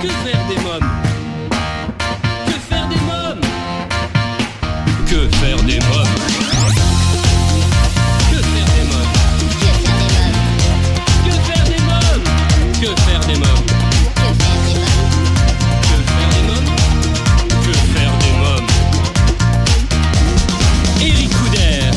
[0.00, 0.90] Que faire des mômes
[2.46, 3.40] Que faire des mômes
[5.08, 6.14] Que faire des mômes
[8.30, 9.14] Que faire des mômes
[11.24, 12.22] Que faire des mômes
[12.80, 13.66] Que faire des mômes
[15.82, 16.70] Que faire des mômes
[17.64, 18.68] Que faire des mômes
[21.00, 21.90] Eric Couder.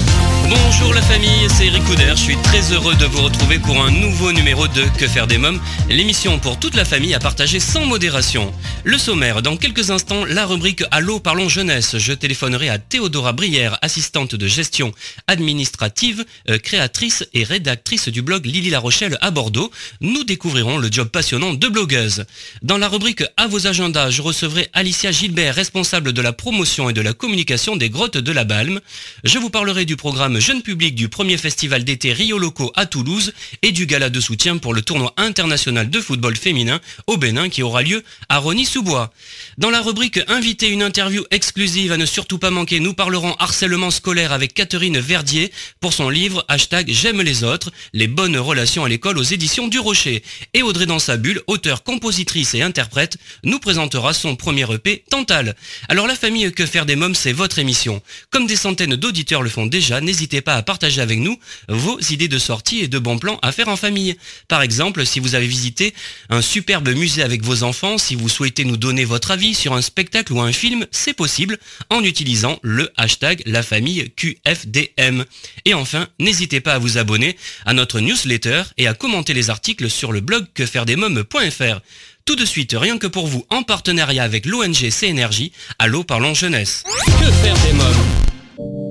[0.50, 2.14] Bonjour la famille, c'est Eric Couder.
[2.16, 5.38] Je suis très heureux de vous retrouver pour un nouveau numéro de Que faire des
[5.38, 8.52] mômes, l'émission pour toute la famille à partager sans modération.
[8.84, 11.98] Le sommaire, dans quelques instants, la rubrique Allô parlons jeunesse.
[11.98, 14.92] Je téléphonerai à Théodora Brière, assistante de gestion
[15.28, 19.72] administrative, euh, créatrice et rédactrice du blog Lily La Rochelle à Bordeaux.
[20.00, 22.26] Nous découvrirons le job passionnant de blogueuse.
[22.64, 26.94] Dans la rubrique À vos agendas, je recevrai Alicia Gilbert, responsable de la promotion et
[26.94, 28.80] de la communication des grottes de la Balme.
[29.24, 31.51] Je vous parlerai du programme Jeune Public du premier festival
[31.84, 36.00] d'été Rio Loco à Toulouse et du gala de soutien pour le tournoi international de
[36.00, 39.12] football féminin au Bénin qui aura lieu à Rony-sous-Bois.
[39.58, 43.92] Dans la rubrique Invité, une interview exclusive à ne surtout pas manquer, nous parlerons harcèlement
[43.92, 48.90] scolaire avec Catherine Verdier pour son livre hashtag J'aime les autres, les bonnes relations à
[48.90, 50.24] l'école aux éditions du Rocher.
[50.54, 55.56] Et Audrey dans sa bulle, auteure, compositrice et interprète, nous présentera son premier EP Tantal.
[55.90, 58.02] Alors la famille Que faire des mômes, c'est votre émission.
[58.30, 62.28] Comme des centaines d'auditeurs le font déjà, n'hésitez pas à partager avec nous vos idées
[62.28, 64.16] de sortie et de bons plans à faire en famille.
[64.48, 65.94] Par exemple, si vous avez visité
[66.30, 69.82] un superbe musée avec vos enfants, si vous souhaitez nous donner votre avis sur un
[69.82, 71.58] spectacle ou un film, c'est possible
[71.90, 75.26] en utilisant le hashtag la famille QFDM.
[75.66, 79.90] Et enfin, n'hésitez pas à vous abonner à notre newsletter et à commenter les articles
[79.90, 81.82] sur le blog quefairedesmômes.fr.
[82.26, 86.84] Tout de suite, rien que pour vous, en partenariat avec l'ONG CNRJ, Allô Parlons Jeunesse.
[87.20, 88.91] Que faire des mômes?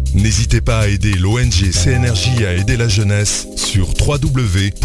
[0.13, 4.83] N'hésitez pas à aider l'ONG CNRJ à aider la jeunesse sur www.cnrj.org.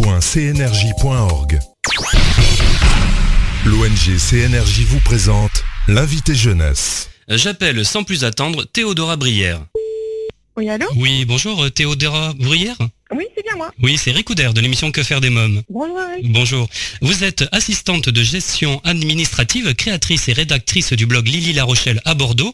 [3.65, 7.10] L'ONG CNRJ vous présente l'invité jeunesse.
[7.28, 9.60] J'appelle sans plus attendre Théodora Brière.
[10.56, 10.86] Oui, allô?
[10.97, 12.78] Oui, bonjour Théodora Brière
[13.12, 13.71] Oui, c'est bien moi.
[13.83, 15.62] Oui, c'est Ricouder de l'émission Que faire des mômes.
[15.71, 16.33] Bonjour, Eric.
[16.33, 16.69] Bonjour.
[17.03, 22.15] Vous êtes assistante de gestion administrative, créatrice et rédactrice du blog Lily La Rochelle à
[22.15, 22.53] Bordeaux.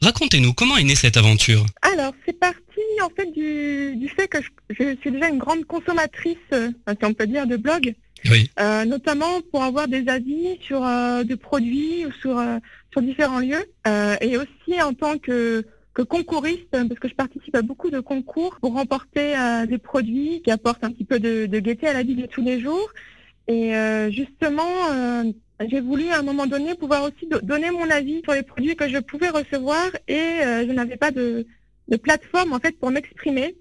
[0.00, 1.64] Racontez-nous comment est née cette aventure?
[1.82, 2.58] Alors, c'est parti
[3.00, 7.04] en fait du, du fait que je, je suis déjà une grande consommatrice, euh, si
[7.04, 7.94] on peut dire, de blogs,
[8.28, 8.50] Oui.
[8.58, 12.58] euh, notamment pour avoir des avis sur euh, des produits ou sur, euh,
[12.92, 15.64] sur différents lieux, euh, et aussi en tant que
[15.94, 20.40] que concouriste, parce que je participe à beaucoup de concours pour remporter euh, des produits
[20.42, 22.88] qui apportent un petit peu de, gaieté à la vie de tous les jours.
[23.48, 25.24] Et euh, justement, euh,
[25.68, 28.76] j'ai voulu à un moment donné pouvoir aussi do- donner mon avis sur les produits
[28.76, 31.46] que je pouvais recevoir et je n'avais pas de,
[32.02, 33.54] plateforme en fait pour m'exprimer.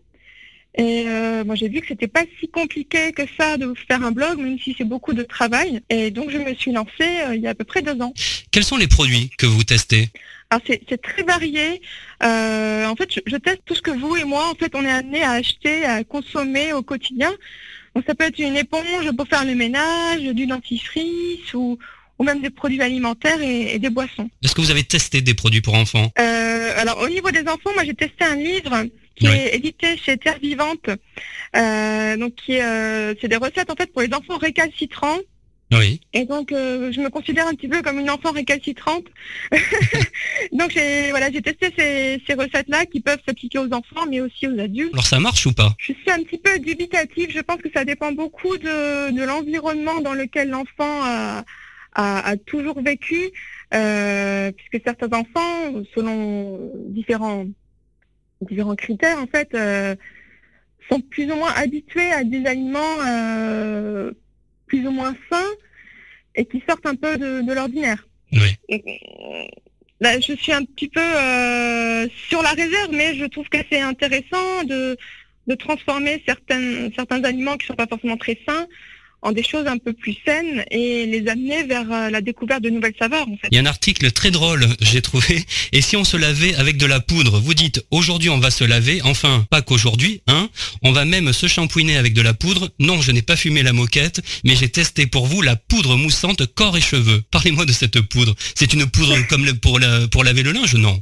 [0.78, 1.04] Et
[1.46, 4.58] moi j'ai vu que c'était pas si compliqué que ça de faire un blog, même
[4.58, 5.82] si c'est beaucoup de travail.
[5.90, 8.14] Et donc je me suis lancée il y a à peu près deux ans.
[8.52, 10.10] Quels sont les produits que vous testez?
[10.52, 11.82] Alors c'est très varié.
[12.24, 14.84] Euh, en fait, je, je teste tout ce que vous et moi, en fait, on
[14.84, 17.32] est amené à acheter, à consommer au quotidien.
[17.96, 21.78] Donc ça peut être une éponge pour faire le ménage, du dentifrice ou,
[22.20, 24.30] ou même des produits alimentaires et, et des boissons.
[24.44, 26.12] Est-ce que vous avez testé des produits pour enfants?
[26.20, 28.84] Euh, alors au niveau des enfants, moi j'ai testé un livre
[29.16, 29.36] qui Oui.
[29.36, 30.90] est édité chez Terre Vivante.
[31.56, 35.20] Euh, donc qui euh, c'est des recettes en fait pour les enfants récalcitrants.
[35.72, 36.02] Oui.
[36.14, 39.06] Et donc, euh, je me considère un petit peu comme une enfant récalcitrante.
[40.52, 44.48] donc, j'ai voilà, j'ai testé ces, ces recettes-là qui peuvent s'appliquer aux enfants, mais aussi
[44.48, 44.94] aux adultes.
[44.94, 45.74] Alors ça marche ou pas?
[45.78, 47.32] Je suis un petit peu dubitative.
[47.32, 51.46] Je pense que ça dépend beaucoup de, de l'environnement dans lequel l'enfant a,
[51.94, 53.32] a, a toujours vécu,
[53.74, 57.46] euh, puisque certains enfants, selon différents
[58.42, 59.96] différents critères, en fait, euh,
[60.90, 62.98] sont plus ou moins habitués à des aliments
[64.72, 65.54] plus ou moins sains
[66.36, 68.08] et qui sortent un peu de, de l'ordinaire.
[68.32, 68.52] Oui.
[70.00, 73.82] Là, je suis un petit peu euh, sur la réserve, mais je trouve que c'est
[73.82, 74.98] intéressant de,
[75.48, 78.66] de transformer certains, certains aliments qui ne sont pas forcément très sains
[79.22, 82.70] en des choses un peu plus saines et les amener vers euh, la découverte de
[82.70, 83.28] nouvelles saveurs.
[83.28, 83.48] En fait.
[83.52, 85.44] Il y a un article très drôle, j'ai trouvé.
[85.72, 87.40] Et si on se lavait avec de la poudre?
[87.40, 90.50] Vous dites aujourd'hui on va se laver, enfin pas qu'aujourd'hui, hein
[90.82, 92.70] On va même se shampouiner avec de la poudre.
[92.80, 96.46] Non, je n'ai pas fumé la moquette, mais j'ai testé pour vous la poudre moussante
[96.54, 97.22] corps et cheveux.
[97.32, 98.36] Parlez-moi de cette poudre.
[98.56, 101.00] C'est une poudre comme le- pour, la- pour laver le linge, non?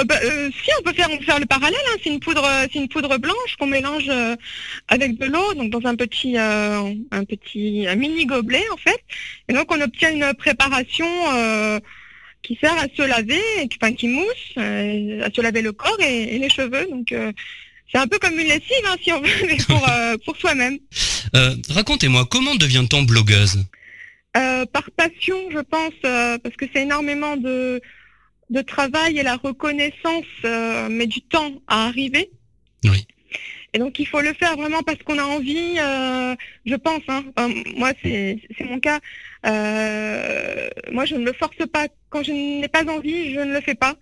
[0.00, 1.80] Euh, bah, euh, si on peut faire, on peut faire le parallèle.
[1.88, 1.96] hein.
[2.02, 4.34] C'est une poudre, euh, c'est une poudre blanche qu'on mélange euh,
[4.88, 9.00] avec de l'eau, donc dans un petit, euh, un petit, un mini gobelet en fait.
[9.48, 11.78] Et donc on obtient une préparation euh,
[12.42, 16.00] qui sert à se laver, qui, enfin qui mousse, euh, à se laver le corps
[16.00, 16.86] et, et les cheveux.
[16.90, 17.32] Donc euh,
[17.92, 20.78] c'est un peu comme une lessive hein, si on veut, mais pour euh, pour soi-même.
[21.36, 23.58] Euh, Racontez-moi, comment devient-on blogueuse?
[24.36, 27.80] Euh, par passion, je pense, euh, parce que c'est énormément de,
[28.50, 32.30] de travail et la reconnaissance euh, met du temps à arriver.
[32.84, 33.06] Oui.
[33.72, 36.34] Et donc il faut le faire vraiment parce qu'on a envie, euh,
[36.66, 37.02] je pense.
[37.08, 38.98] Hein, Enfin, moi, c'est c'est mon cas.
[39.46, 41.86] Euh, moi, je ne le force pas.
[42.10, 43.94] Quand je n'ai pas envie, je ne le fais pas.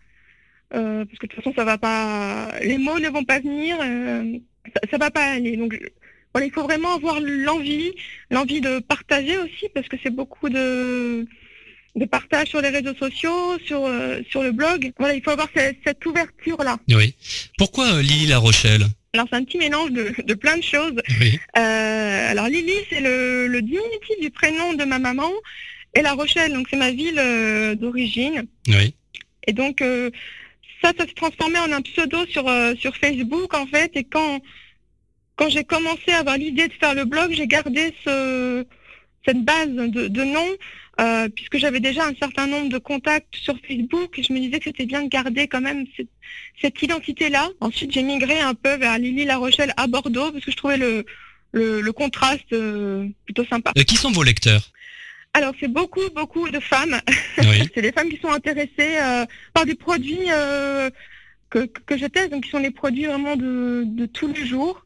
[0.75, 2.53] Euh, parce que de toute façon, ça va pas.
[2.63, 3.77] Les mots ne vont pas venir.
[3.83, 4.39] euh,
[4.75, 5.57] ça, ça va pas aller.
[5.57, 5.89] Donc je-
[6.35, 7.93] voilà, il faut vraiment avoir l'envie,
[8.31, 11.27] l'envie de partager aussi, parce que c'est beaucoup de
[11.99, 14.93] de partage sur les réseaux sociaux, sur euh, sur le blog.
[14.99, 16.79] Voilà, il faut avoir cette, cette ouverture là.
[16.89, 17.15] Oui.
[17.59, 18.85] Pourquoi euh, Lily La Rochelle?
[19.15, 20.95] Alors c'est un petit mélange de, de plein de choses.
[21.21, 21.39] Oui.
[21.57, 25.31] Euh, alors Lily, c'est le, le diminutif du prénom de ma maman,
[25.95, 28.47] et La Rochelle, donc c'est ma ville euh, d'origine.
[28.69, 28.95] Oui.
[29.47, 30.11] Et donc euh,
[30.83, 33.91] ça, ça s'est transformé en un pseudo sur euh, sur Facebook en fait.
[33.95, 34.41] Et quand
[35.37, 38.65] quand j'ai commencé à avoir l'idée de faire le blog, j'ai gardé ce
[39.27, 40.55] cette base de, de noms
[41.01, 44.59] euh, puisque j'avais déjà un certain nombre de contacts sur Facebook et je me disais
[44.59, 46.09] que c'était bien de garder quand même cette,
[46.61, 47.49] cette identité-là.
[47.61, 50.77] Ensuite, j'ai migré un peu vers Lily La Rochelle à Bordeaux parce que je trouvais
[50.77, 51.05] le
[51.53, 53.73] le, le contraste euh, plutôt sympa.
[53.77, 54.71] Euh, qui sont vos lecteurs?
[55.35, 57.01] Alors, c'est beaucoup, beaucoup de femmes.
[57.39, 57.69] Oui.
[57.75, 59.25] c'est des femmes qui sont intéressées euh,
[59.55, 60.91] par des produits euh,
[61.51, 64.85] que, que je teste, donc qui sont des produits vraiment de, de tous les jours.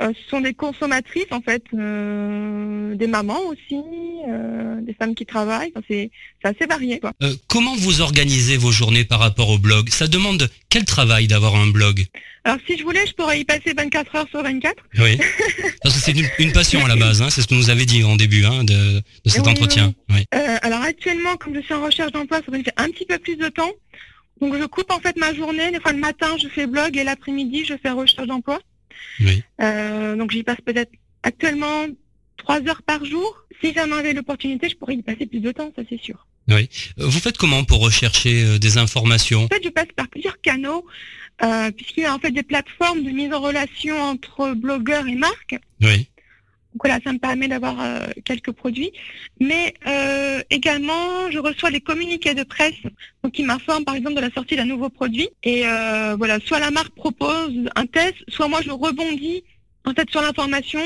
[0.00, 3.82] Euh, ce sont des consommatrices, en fait, euh, des mamans aussi,
[4.28, 5.72] euh, des femmes qui travaillent.
[5.74, 6.10] Enfin, c'est
[6.42, 7.00] c'est assez varié.
[7.00, 7.12] Quoi.
[7.22, 9.90] Euh, comment vous organisez vos journées par rapport au blog?
[9.90, 12.06] Ça demande quel travail d'avoir un blog?
[12.44, 14.74] Alors, si je voulais, je pourrais y passer 24 heures sur 24.
[14.98, 15.18] Oui.
[15.82, 17.70] Parce que c'est une, une passion à la base, hein, c'est ce que vous nous
[17.70, 19.92] avez dit en début hein, de, de cet Oui, entretien.
[20.08, 20.24] Oui.
[20.34, 23.18] Euh, alors actuellement, comme je suis en recherche d'emploi, ça me fait un petit peu
[23.18, 23.72] plus de temps.
[24.40, 25.70] Donc je coupe en fait ma journée.
[25.70, 28.58] Des fois le matin, je fais blog et l'après-midi, je fais recherche d'emploi.
[29.20, 29.42] Oui.
[29.60, 30.92] Euh, donc j'y passe peut-être
[31.22, 31.86] actuellement
[32.36, 33.44] trois heures par jour.
[33.62, 36.26] Si j'en avais l'opportunité, je pourrais y passer plus de temps, ça c'est sûr.
[36.50, 36.66] Euh,
[36.96, 39.44] Vous faites comment pour rechercher euh, des informations?
[39.44, 40.84] En fait, je passe par plusieurs canaux,
[41.42, 45.14] euh, puisqu'il y a en fait des plateformes de mise en relation entre blogueurs et
[45.14, 45.56] marques.
[45.80, 46.08] Oui.
[46.72, 48.92] Donc voilà, ça me permet d'avoir euh, quelques produits.
[49.40, 52.74] Mais euh, également, je reçois des communiqués de presse
[53.24, 55.28] donc qui m'informent par exemple de la sortie d'un nouveau produit.
[55.42, 59.42] Et euh, voilà, soit la marque propose un test, soit moi je rebondis
[59.84, 60.80] en fait sur l'information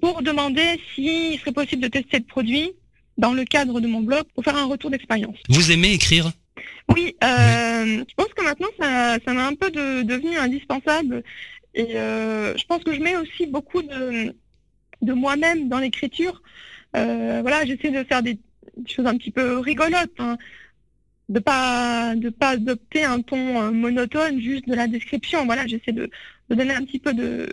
[0.00, 2.72] pour demander s'il serait possible de tester le produit
[3.18, 5.36] dans le cadre de mon blog pour faire un retour d'expérience.
[5.48, 6.30] Vous aimez écrire?
[6.94, 11.22] Oui, euh, je pense que maintenant ça, ça m'a un peu de- devenu indispensable
[11.74, 14.34] et euh, je pense que je mets aussi beaucoup de,
[15.04, 16.42] de moi-même dans l'écriture.
[16.96, 18.38] Euh, voilà, j'essaie de faire des
[18.86, 20.36] choses un petit peu rigolotes, hein,
[21.28, 25.44] de pas de pas adopter un ton euh, monotone juste de la description.
[25.44, 26.10] Voilà, j'essaie de,
[26.50, 27.48] de donner un petit peu de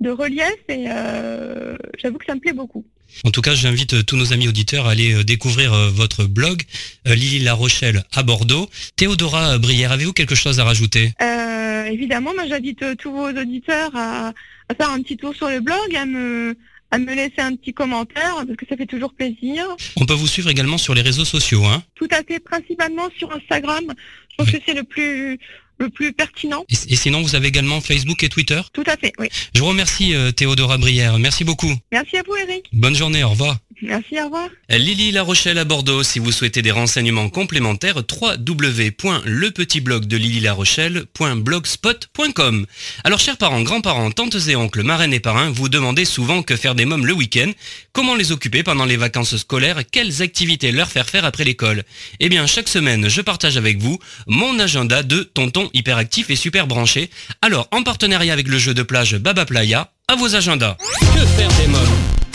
[0.00, 2.84] de relief et euh, j'avoue que ça me plaît beaucoup.
[3.24, 6.62] En tout cas, j'invite tous nos amis auditeurs à aller découvrir votre blog,
[7.06, 8.68] Lily La Rochelle à Bordeaux.
[8.96, 11.14] Théodora Brière, avez-vous quelque chose à rajouter?
[11.22, 14.34] Euh, évidemment, moi j'invite tous vos auditeurs à,
[14.68, 16.54] à faire un petit tour sur le blog, à me,
[16.90, 19.66] à me laisser un petit commentaire, parce que ça fait toujours plaisir.
[19.96, 21.64] On peut vous suivre également sur les réseaux sociaux.
[21.66, 23.84] Hein Tout à fait, principalement sur Instagram.
[24.30, 24.52] Je pense Oui.
[24.54, 25.38] que c'est le plus,
[25.78, 26.64] le plus pertinent.
[26.68, 28.60] et, et sinon, vous avez également Facebook et Twitter.
[28.72, 29.28] Tout à fait, oui.
[29.54, 31.18] Je vous remercie, euh, Théodora Brière.
[31.18, 31.72] Merci beaucoup.
[31.92, 32.64] Merci à vous, Eric.
[32.72, 33.58] Bonne journée, au revoir.
[33.80, 34.48] Merci, au revoir.
[34.68, 40.52] Lily La Rochelle à Bordeaux, si vous souhaitez des renseignements complémentaires, www.lepetitblog de Lily La
[40.52, 42.66] Rochelle.blogspot.com.
[43.04, 46.74] Alors chers parents, grands-parents, tantes et oncles, marraines et parrains, vous demandez souvent que faire
[46.74, 47.52] des mômes le week-end,
[47.92, 51.84] comment les occuper pendant les vacances scolaires, quelles activités leur faire faire après l'école?
[52.18, 56.66] Eh bien chaque semaine, je partage avec vous mon agenda de tonton hyperactif et super
[56.66, 57.10] branché.
[57.42, 60.76] Alors en partenariat avec le jeu de plage Baba Playa, à vos agendas.
[61.14, 62.27] Que faire des mômes?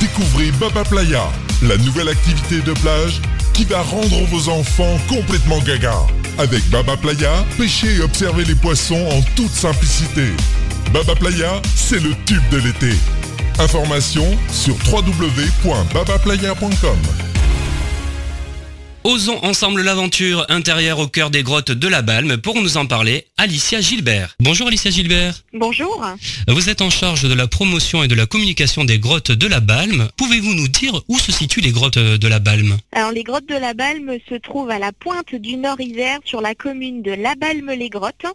[0.00, 1.24] Découvrez Baba Playa,
[1.62, 3.20] la nouvelle activité de plage
[3.52, 5.96] qui va rendre vos enfants complètement gaga.
[6.38, 10.28] Avec Baba Playa, pêchez et observez les poissons en toute simplicité.
[10.92, 12.92] Baba Playa, c'est le tube de l'été.
[13.58, 16.98] Information sur www.babaplaya.com.
[19.04, 22.36] Osons ensemble l'aventure intérieure au cœur des grottes de la Balme.
[22.36, 24.34] Pour nous en parler, Alicia Gilbert.
[24.40, 25.34] Bonjour Alicia Gilbert.
[25.52, 26.04] Bonjour.
[26.48, 29.60] Vous êtes en charge de la promotion et de la communication des grottes de la
[29.60, 30.08] Balme.
[30.16, 32.76] Pouvez-vous nous dire où se situent les grottes de la Balme?
[32.92, 36.56] Alors les grottes de la Balme se trouvent à la pointe du Nord-Isère sur la
[36.56, 38.26] commune de La Balme-les-Grottes.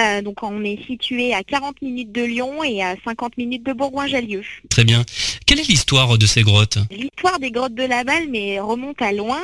[0.00, 3.74] Euh, donc on est situé à 40 minutes de Lyon et à 50 minutes de
[3.74, 4.42] Bourgoin-Jallieu.
[4.70, 5.04] Très bien.
[5.46, 6.78] Quelle est l'histoire de ces grottes?
[6.90, 9.40] L'histoire des grottes de la Balme remonte à loin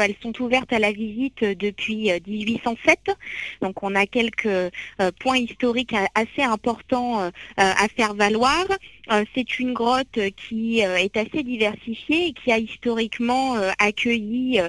[0.00, 2.98] puisqu'elles sont ouvertes à la visite depuis 1807.
[3.08, 3.12] Euh,
[3.60, 4.70] Donc on a quelques euh,
[5.18, 8.66] points historiques assez importants euh, à faire valoir.
[9.34, 14.60] C'est une grotte qui est assez diversifiée et qui a historiquement accueilli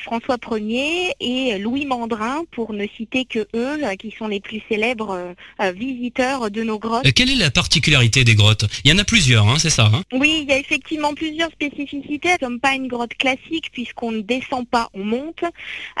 [0.00, 5.34] François Ier et Louis Mandrin, pour ne citer que eux, qui sont les plus célèbres
[5.74, 7.10] visiteurs de nos grottes.
[7.12, 8.64] Quelle est la particularité des grottes?
[8.84, 10.02] Il y en a plusieurs, hein, c'est ça hein?
[10.12, 12.28] Oui, il y a effectivement plusieurs spécificités.
[12.40, 15.44] Nous ne sommes pas une grotte classique puisqu'on ne descend pas, on monte.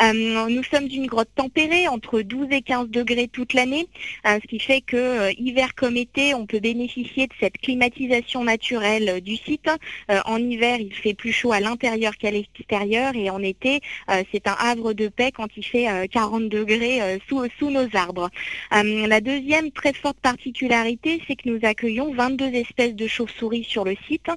[0.02, 3.88] Euh, nous sommes une grotte tempérée entre 12 et 15 degrés toute l'année,
[4.26, 7.89] euh, ce qui fait que euh, hiver comme été, on peut bénéficier de cette climatisation
[8.44, 9.68] naturelle du site.
[10.24, 13.80] en hiver, il fait plus chaud à l'intérieur qu'à l'extérieur et en été,
[14.32, 18.30] c'est un havre de paix quand il fait 40 degrés sous, sous nos arbres.
[18.72, 23.94] la deuxième très forte particularité, c'est que nous accueillons 22 espèces de chauves-souris sur le
[24.08, 24.30] site,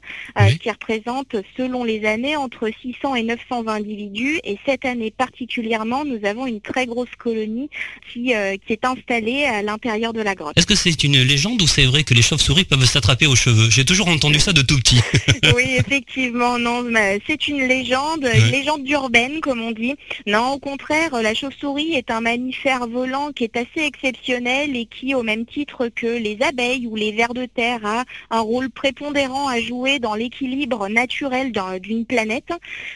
[0.59, 6.25] qui représentent selon les années entre 600 et 920 individus et cette année particulièrement, nous
[6.25, 7.69] avons une très grosse colonie
[8.11, 10.57] qui, euh, qui est installée à l'intérieur de la grotte.
[10.57, 13.69] Est-ce que c'est une légende ou c'est vrai que les chauves-souris peuvent s'attraper aux cheveux
[13.69, 15.01] J'ai toujours entendu ça de tout petit.
[15.55, 16.85] oui, effectivement, non,
[17.27, 19.95] c'est une légende, une légende urbaine comme on dit.
[20.27, 25.15] Non, au contraire, la chauve-souris est un mammifère volant qui est assez exceptionnel et qui,
[25.15, 29.47] au même titre que les abeilles ou les vers de terre, a un rôle prépondérant
[29.47, 32.49] à jouer dans l'équilibre naturel d'une planète.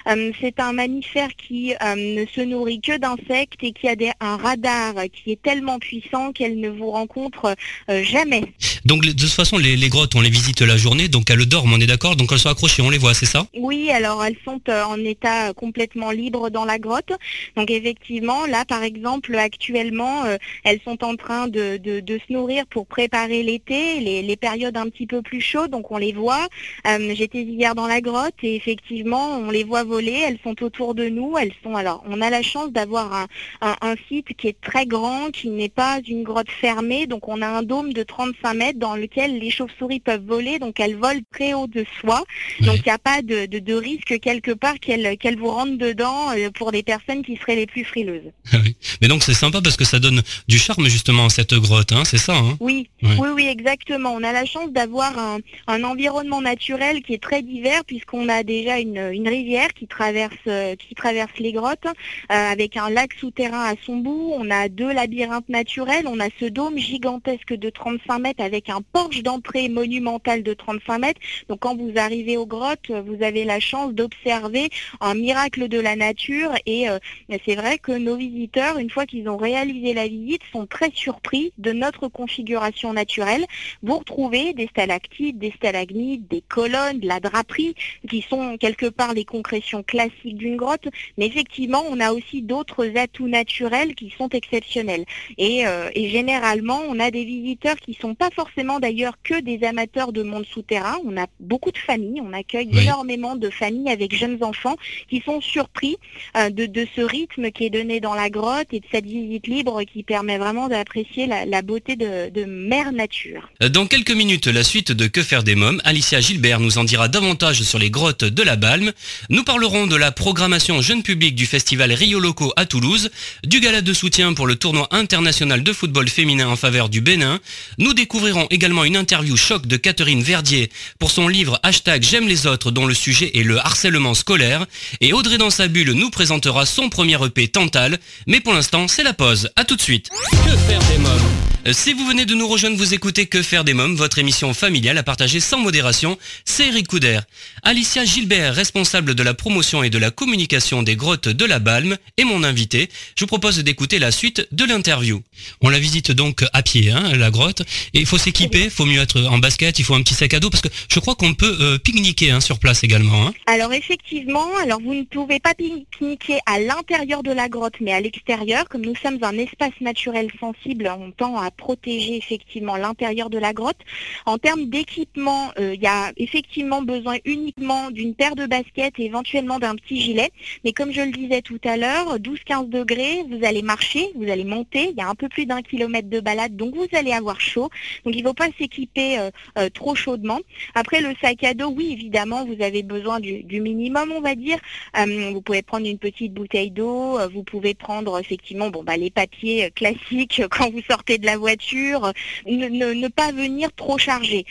[0.07, 4.37] Euh, c'est un mammifère qui euh, ne se nourrit que d'insectes et qui a un
[4.37, 7.55] radar qui est tellement puissant qu'elle ne vous rencontre
[7.89, 8.43] euh, jamais.
[8.85, 11.79] Donc de toute façon, les, grottes, on les visite la journée, donc elles dorment, on
[11.79, 13.47] est d'accord Donc elles sont accrochées, on les voit, c'est ça?
[13.55, 17.11] Oui, alors elles sont euh, en état complètement libre dans la grotte.
[17.55, 20.23] Donc effectivement, là par exemple, actuellement,
[20.63, 25.21] elles sont en train de, se nourrir pour préparer l'été, les, périodes un petit peu
[25.21, 26.47] plus chaudes, donc on les voit.
[26.85, 31.09] J'étais hier dans la grotte et effectivement, on les voit voler, elles sont autour de
[31.09, 33.27] nous, elles sont alors on a la chance d'avoir
[33.61, 37.47] un, site qui est très grand, qui n'est pas une grotte fermée, donc on a
[37.47, 41.53] un dôme de 35 mètres dans lequel les chauves-souris peuvent voler, donc elles volent très
[41.53, 42.23] haut de soi,
[42.61, 46.71] donc il n'y a pas de, risque quelque part qu'elles vous rentrent dedans euh, pour
[46.71, 48.31] des personnes qui seraient les plus frileuses.
[48.53, 48.57] Ah
[49.01, 52.03] Mais donc c'est sympa parce que ça donne du charme justement à cette grotte, hein,
[52.05, 52.57] c'est ça hein?
[52.59, 54.13] Oui, oui, oui, exactement.
[54.13, 58.79] On a la chance d'avoir un, environnement naturel qui est très divers puisqu'on a déjà
[58.79, 61.91] une, une rivière qui traverse, euh, qui traverse les grottes, euh,
[62.29, 64.33] avec un lac souterrain à son bout.
[64.33, 66.07] On a deux labyrinthes naturels.
[66.07, 70.99] On a ce dôme gigantesque de 35 mètres avec un porche d'entrée monumental de 35
[70.99, 71.21] mètres.
[71.49, 74.69] Donc quand vous arrivez aux grottes, vous avez la chance d'observer
[75.01, 76.51] un miracle de la nature.
[76.65, 76.97] Et euh,
[77.45, 81.51] c'est vrai que nos visiteurs, une fois qu'ils ont réalisé la visite, sont très surpris
[81.57, 83.45] de notre configuration naturelle.
[83.83, 87.75] Vous retrouvez des stalactites, des stalagmites, des colonnes, de la draperie,
[88.09, 90.87] qui sont quelque part les concrétions classiques d'une grotte.
[91.17, 95.05] Mais effectivement, on a aussi d'autres atouts naturels qui sont exceptionnels.
[95.39, 99.63] Euh, et, généralement, on a des visiteurs qui ne sont pas forcément d'ailleurs que des
[99.63, 100.97] amateurs de monde souterrain.
[101.05, 104.75] On a beaucoup de familles, on accueille énormément de familles avec jeunes enfants
[105.09, 105.97] qui sont surpris
[106.37, 109.81] euh, de, ce rythme qui est donné dans la grotte et de cette visite libre
[109.83, 113.49] qui permet vraiment d'apprécier la, beauté de, de mère nature.
[113.71, 117.07] Dans quelques minutes, la suite de Que faire des mômes, Alicia Gilbert nous en dira
[117.07, 118.91] davantage sur les grottes de la Balme.
[119.29, 123.09] Nous parlerons de la programmation jeune public du festival Rio Loco à Toulouse,
[123.43, 127.39] du gala de soutien pour le tournoi international de football féminin en faveur du Bénin.
[127.77, 132.45] Nous découvrirons également une interview choc de Catherine Verdier pour son livre Hashtag J'aime les
[132.45, 134.65] autres dont le sujet est le harcèlement scolaire.
[134.99, 137.97] Et Audrey dans sa bulle nous présentera son premier EP Tantal.
[138.27, 139.49] Mais pour l'instant, c'est la pause.
[139.55, 140.09] À tout de suite.
[140.45, 141.47] Que faire des mômes?
[141.67, 144.53] Euh, si vous venez de nous rejoindre, vous écoutez Que faire des mômes, votre émission
[144.53, 147.19] familiale à partager sans modération, c'est Eric Couder.
[147.63, 151.97] Alicia Gilbert, responsable de la promotion et de la communication des grottes de la Balme,
[152.17, 152.89] est mon invité.
[153.15, 155.21] Je vous propose d'écouter la suite de l'interview.
[155.61, 157.61] On la visite donc à pied, hein, la grotte,
[157.93, 160.33] et il faut s'équiper, il faut mieux être en basket, il faut un petit sac
[160.33, 163.27] à dos parce que je crois qu'on peut euh, pique-niquer hein, sur place également.
[163.27, 163.33] Hein.
[163.45, 168.01] Alors effectivement, alors vous ne pouvez pas pique-niquer à l'intérieur de la grotte, mais à
[168.01, 168.67] l'extérieur.
[168.69, 173.53] Comme nous sommes un espace naturel sensible, on tend à protéger effectivement l'intérieur de la
[173.53, 173.77] grotte.
[174.25, 179.05] En termes d'équipement, euh, il y a effectivement besoin uniquement d'une paire de baskets et
[179.05, 180.31] éventuellement d'un petit gilet.
[180.63, 184.43] Mais comme je le disais tout à l'heure, 12-15 degrés, vous allez marcher, vous allez
[184.43, 184.89] monter.
[184.91, 187.69] Il y a un peu plus d'un kilomètre de balade, donc vous allez avoir chaud.
[188.05, 190.39] Donc il ne faut pas s'équiper euh, euh, trop chaudement.
[190.75, 194.57] Après le sac à dos, oui évidemment, vous avez besoin du, minimum, on va dire.
[194.95, 197.19] vous pouvez prendre une petite bouteille d'eau.
[197.33, 202.11] Vous pouvez prendre effectivement, bon bah les papiers classiques quand vous sortez de la voiture.
[202.45, 204.45] Ne, pas venir trop chargé.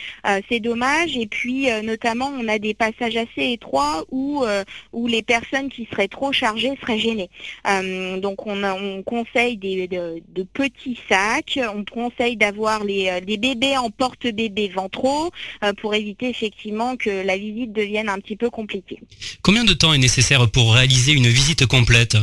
[0.49, 1.15] C'est dommage.
[1.17, 4.43] Et puis notamment, on a des passages assez étroits où
[4.93, 7.29] où les personnes qui seraient trop chargées seraient gênées.
[7.67, 13.77] Euh, donc on, on conseille des, de, petits sacs, on conseille d'avoir les, euh, bébés
[13.77, 15.06] en porte-bébés ventraux
[15.63, 18.99] euh, pour éviter effectivement que la visite devienne un petit peu compliquée.
[19.41, 22.17] Combien de temps est nécessaire pour réaliser une visite complète?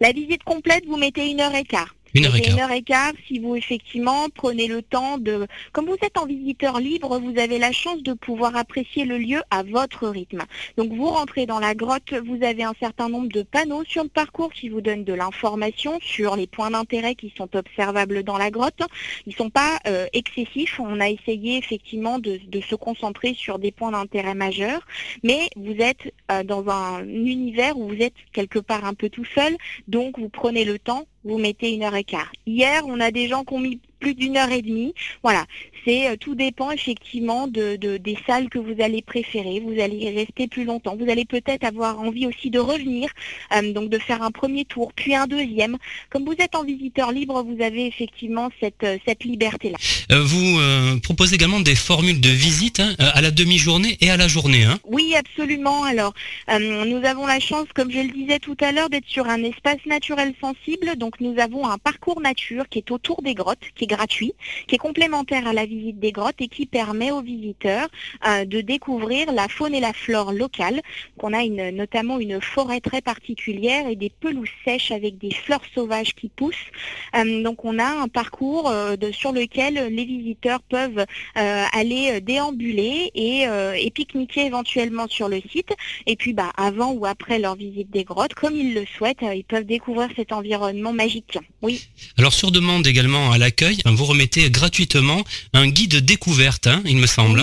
[0.00, 1.94] La visite complète, vous mettez une heure et quart.
[2.14, 5.46] Une heure, et une heure et quart si vous effectivement prenez le temps de...
[5.72, 9.40] Comme vous êtes en visiteur libre, vous avez la chance de pouvoir apprécier le lieu
[9.50, 10.42] à votre rythme.
[10.76, 14.08] Donc vous rentrez dans la grotte, vous avez un certain nombre de panneaux sur le
[14.08, 18.50] parcours qui vous donnent de l'information sur les points d'intérêt qui sont observables dans la
[18.50, 18.80] grotte.
[19.26, 20.80] Ils ne sont pas euh, excessifs.
[20.80, 24.86] On a essayé effectivement de, se concentrer sur des points d'intérêt majeurs,
[25.22, 29.24] mais vous êtes euh, dans un univers où vous êtes quelque part un peu tout
[29.24, 32.30] seul, donc vous prenez le temps vous mettez une heure et quart.
[32.46, 34.94] Hier, on a des gens qui ont mis plus d'une heure et demie.
[35.22, 35.44] Voilà,
[35.84, 39.60] c'est euh, tout dépend effectivement de, des salles que vous allez préférer.
[39.60, 40.96] Vous allez y rester plus longtemps.
[40.96, 43.10] Vous allez peut-être avoir envie aussi de revenir,
[43.54, 45.76] euh, donc de faire un premier tour, puis un deuxième.
[46.10, 49.78] Comme vous êtes en visiteur libre, vous avez effectivement cette, euh, cette liberté-là.
[50.10, 54.64] vous proposez également des formules de visite hein, à la demi-journée et à la journée.
[54.64, 55.84] Hein oui, absolument.
[55.84, 56.12] Alors,
[56.48, 59.84] nous avons la chance, comme je le disais tout à l'heure, d'être sur un espace
[59.86, 60.96] naturel sensible.
[60.96, 64.34] Donc, nous avons un parcours nature qui est autour des grottes, qui gratuit,
[64.66, 67.88] qui est complémentaire à la visite des grottes et qui permet aux visiteurs
[68.26, 70.80] euh, de découvrir la faune et la flore locale.
[71.20, 75.62] On a une, notamment une forêt très particulière et des pelouses sèches avec des fleurs
[75.74, 76.70] sauvages qui poussent.
[77.16, 81.04] Euh, donc on a un parcours euh, sur lequel les visiteurs peuvent
[81.34, 83.46] aller déambuler et,
[83.84, 85.72] et pique-niquer éventuellement sur le site.
[86.06, 89.44] Et puis bah, avant ou après leur visite des grottes, comme ils le souhaitent, ils
[89.44, 91.38] peuvent découvrir cet environnement magique.
[91.62, 91.88] Oui.
[92.18, 95.22] Alors sur demande également à l'accueil, vous remettez gratuitement
[95.54, 97.42] un guide découverte, hein, il me semble.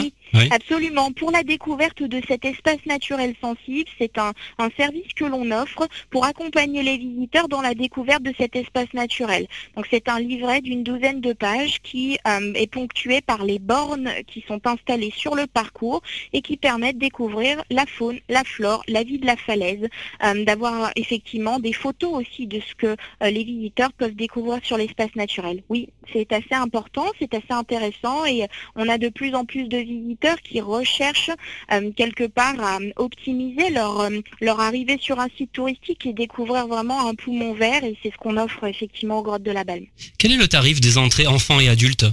[0.52, 1.12] Absolument.
[1.12, 4.34] Pour la découverte de cet espace naturel sensible, c'est un,
[4.78, 9.48] service que l'on offre pour accompagner les visiteurs dans la découverte de cet espace naturel.
[9.76, 14.10] Donc c'est un livret d'une douzaine de pages qui euh, est ponctué par les bornes
[14.28, 16.02] qui sont installées sur le parcours
[16.34, 19.88] et qui permettent de découvrir la faune, la flore, la vie de la falaise,
[20.24, 24.78] euh, d'avoir effectivement des photos aussi de ce que euh, les visiteurs peuvent découvrir sur
[24.78, 25.64] l'espace naturel.
[25.70, 29.78] Oui, c'est assez important, c'est assez intéressant et on a de plus en plus de
[29.78, 31.32] visiteurs qui recherchent
[31.72, 36.68] euh, quelque part à optimiser leur, euh, leur arrivée sur un site touristique et découvrir
[36.68, 39.86] vraiment un poumon vert et c'est ce qu'on offre effectivement aux grottes de la Balme.
[40.18, 42.06] Quel est le tarif des entrées enfants et adultes?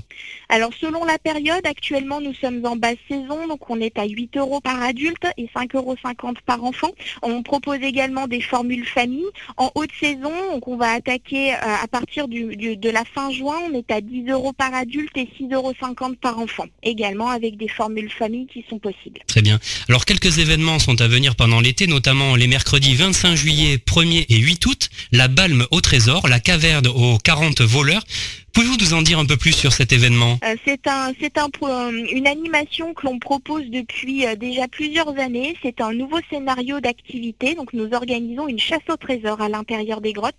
[0.48, 4.36] Alors selon la période, actuellement nous sommes en basse saison, donc on est à 8
[4.36, 5.96] euros par adulte et 5,50 euros
[6.44, 6.90] par enfant.
[7.22, 9.24] On propose également des formules famille.
[9.56, 13.56] En haute saison, donc on va attaquer euh, à partir du, de la fin juin,
[13.68, 15.72] on est à 10 euros par adulte et 6,50 euros
[16.20, 16.66] par enfant.
[16.82, 19.20] Également avec des formules familles qui sont possibles.
[19.26, 19.58] Très bien.
[19.88, 24.38] Alors quelques événements sont à venir pendant l'été, notamment les mercredis 25 juillet, 1er et
[24.38, 28.04] 8 août, la Balme au Trésor, la Caverne aux 40 voleurs.
[28.52, 30.38] Pouvez-vous nous en dire un peu plus sur cet événement?
[30.44, 35.18] Euh, C'est un, c'est un, euh, une animation que l'on propose depuis euh, déjà plusieurs
[35.18, 35.56] années.
[35.62, 37.54] C'est un nouveau scénario d'activité.
[37.54, 40.34] Donc nous organisons une chasse au trésor à l'intérieur des grottes.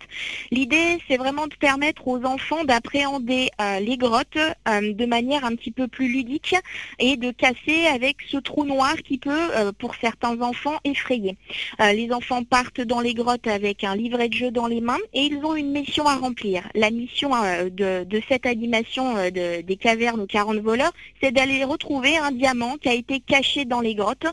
[0.52, 3.50] L'idée, c'est vraiment de permettre aux enfants d'appréhender
[3.80, 6.54] les grottes de manière un petit peu plus ludique
[6.98, 11.36] et de casser avec ce trou noir qui peut, pour certains enfants, effrayer.
[11.80, 15.22] les enfants partent dans les grottes avec un livret de jeu dans les mains et
[15.22, 16.68] ils ont une mission à remplir.
[16.74, 17.30] La mission
[17.70, 22.76] de de cette animation euh, des cavernes aux 40 voleurs, c'est d'aller retrouver un diamant
[22.76, 24.26] qui a été caché dans les grottes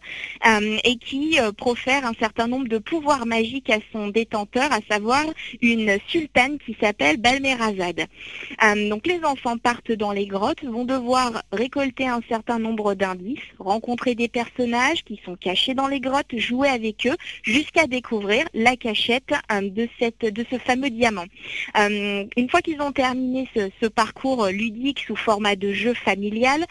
[0.48, 4.80] euh, et qui euh, profère un certain nombre de pouvoirs magiques à son détenteur, à
[4.90, 5.24] savoir
[5.62, 8.08] une sultane qui s'appelle Balmerazad.
[8.90, 14.16] donc les enfants partent dans les grottes, vont devoir récolter un certain nombre d'indices, rencontrer
[14.16, 19.34] des personnages qui sont cachés dans les grottes, jouer avec eux, jusqu'à découvrir la cachette
[19.62, 21.26] de, cette, de ce fameux diamant.
[21.78, 26.66] une fois qu'ils ont terminé ce ce parcours ludique sous format de jeu familial,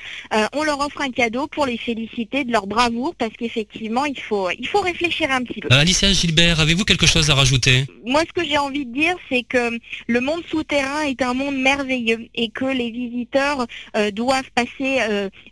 [0.54, 4.50] on leur offre un cadeau pour les féliciter de leur bravoure parce qu'effectivement, il faut,
[4.50, 5.68] il faut réfléchir un petit peu.
[5.70, 7.84] Alicia Gilbert, avez-vous quelque chose à rajouter?
[8.04, 11.56] Moi, ce que j'ai envie de dire, c'est que le monde souterrain est un monde
[11.56, 13.66] merveilleux et que les visiteurs
[14.12, 14.98] doivent passer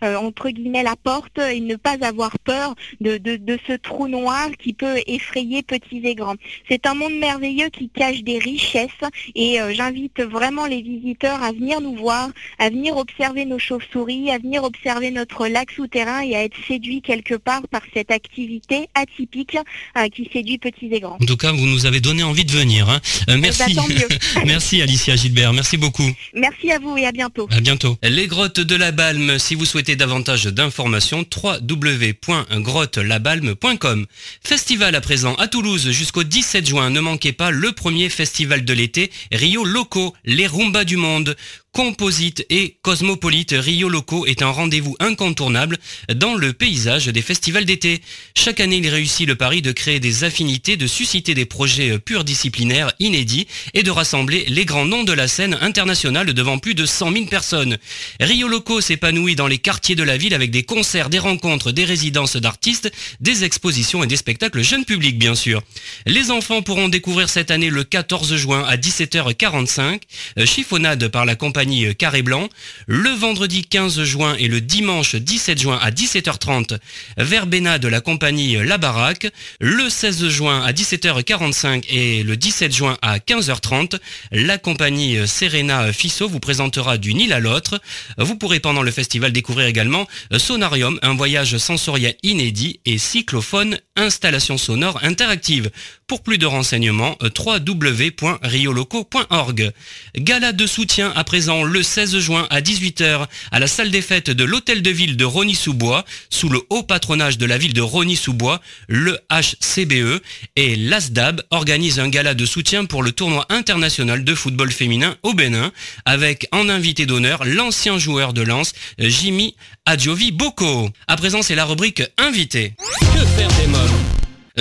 [0.03, 4.73] entre guillemets la porte et ne pas avoir peur de, de ce trou noir qui
[4.73, 6.37] peut effrayer petits et grands.
[6.69, 8.89] C'est un monde merveilleux qui cache des richesses
[9.35, 14.31] et euh, j'invite vraiment les visiteurs à venir nous voir, à venir observer nos chauves-souris,
[14.31, 18.89] à venir observer notre lac souterrain et à être séduits quelque part par cette activité
[18.95, 19.57] atypique
[19.97, 21.19] euh, qui séduit petits et grands.
[21.21, 22.89] En tout cas, vous nous avez donné envie de venir.
[22.89, 23.01] Hein.
[23.29, 23.77] Euh, eh ben, merci.
[24.47, 26.09] merci Alicia Gilbert, merci beaucoup.
[26.35, 27.49] Merci à vous et à bientôt.
[27.51, 27.97] À bientôt.
[28.03, 34.07] Les grottes de la Balme, si vous souhaitez davantage d'informations, www.grottelabalme.com.
[34.43, 36.91] Festival à présent à Toulouse jusqu'au 17 juin.
[36.91, 41.18] Ne manquez pas le premier festival de l'été, Rio Loco, les Rumbas du monde.
[41.19, 41.37] monde
[41.73, 45.79] Composite et cosmopolite, Rio Loco est un rendez-vous incontournable
[46.13, 48.01] dans le paysage des festivals d'été.
[48.35, 52.93] Chaque année, il réussit le pari de créer des affinités, de susciter des projets disciplinaires
[52.99, 57.13] inédits et de rassembler les grands noms de la scène internationale devant plus de 100
[57.13, 57.77] 000 personnes.
[58.19, 61.85] Rio Loco s'épanouit dans les quartiers de la ville avec des concerts, des rencontres, des
[61.85, 65.63] résidences d'artistes, des expositions et des spectacles jeunes publics bien sûr.
[66.07, 70.01] Les enfants pourront découvrir cette année le 14 juin à 17h45,
[70.39, 71.58] euh, chiffonnade par la compagnie
[71.99, 72.49] Carré Blanc,
[72.87, 76.79] le vendredi 15 juin et le dimanche 17 juin à 17h30,
[77.17, 79.27] verbena de la compagnie La Baraque,
[79.59, 83.99] le 16 juin à 17h45 et le 17 juin à 15h30,
[84.31, 87.81] la compagnie Serena Fissot vous présentera du Nil à l'autre.
[88.19, 94.59] Vous pourrez pendant le festival découvrir également Sonarium, un voyage sensoriel inédit et cyclophone, installation
[94.59, 95.71] sonore interactive.
[96.09, 99.73] Pour plus de renseignements, www.rioloco.org.
[100.17, 104.31] Gala de soutien à présent le 16 juin à 18h à la salle des fêtes
[104.31, 108.63] de l'hôtel de ville de Rony-sous-Bois, sous le haut patronage de la ville de Rony-sous-Bois,
[108.89, 110.23] le HCBE
[110.57, 115.35] et l'ASDAB organise un gala de soutien pour le tournoi international de football féminin au
[115.35, 115.73] Bénin,
[116.07, 120.89] avec en invité d'honneur l'ancien joueur de lance Jimmy Adjovi Boko.
[121.07, 122.73] À présent, c'est la rubrique invité.
[123.01, 123.98] Que faire des euh,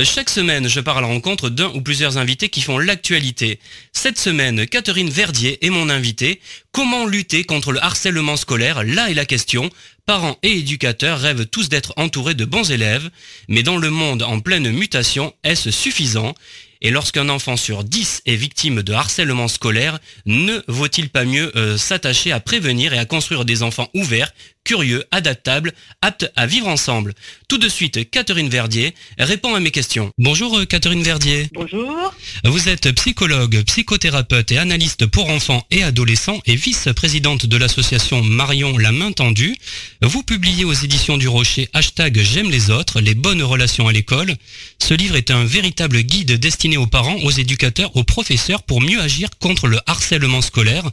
[0.04, 3.60] chaque semaine, je pars à la rencontre d'un ou plusieurs invités qui font l'actualité.
[3.94, 6.40] Cette semaine, Catherine Verdier est mon invitée.
[6.72, 8.84] Comment lutter contre le harcèlement scolaire?
[8.84, 9.72] Là est la question.
[10.06, 13.10] Parents et éducateurs rêvent tous d'être entourés de bons élèves,
[13.48, 16.36] mais dans le monde en pleine mutation, est-ce suffisant?
[16.82, 21.78] Et lorsqu'un enfant sur 10 est victime de harcèlement scolaire, ne vaut-il pas mieux euh,
[21.78, 24.32] s'attacher à prévenir et à construire des enfants ouverts,
[24.64, 27.14] curieux, adaptables, aptes à vivre ensemble?
[27.48, 30.12] Tout de suite, Catherine Verdier répond à mes questions.
[30.18, 31.50] Bonjour euh, Catherine Verdier.
[31.54, 32.14] Bonjour.
[32.44, 38.78] Vous êtes psychologue, psychothérapeute et analyste pour enfants et adolescents et vice-présidente de l'association Marion
[38.78, 39.56] La Main Tendue.
[40.02, 44.36] Vous publiez aux éditions du Rocher hashtag J'aime les autres, les bonnes relations à l'école.
[44.80, 49.00] Ce livre est un véritable guide destiné aux parents, aux éducateurs, aux professeurs pour mieux
[49.00, 50.92] agir contre le harcèlement scolaire.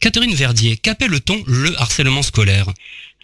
[0.00, 2.66] Catherine Verdier, qu'appelle-t-on le harcèlement scolaire?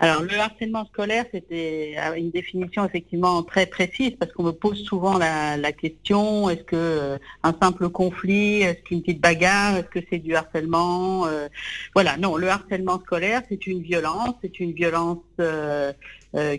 [0.02, 4.82] Alors le harcèlement scolaire, c'était euh, une définition effectivement très précise parce qu'on me pose
[4.82, 9.98] souvent la, question est-ce que euh, un simple conflit, est-ce qu'une petite bagarre, est-ce que
[10.10, 11.48] c'est du harcèlement euh,
[11.94, 15.18] Voilà, non, le harcèlement scolaire, c'est une violence, c'est une violence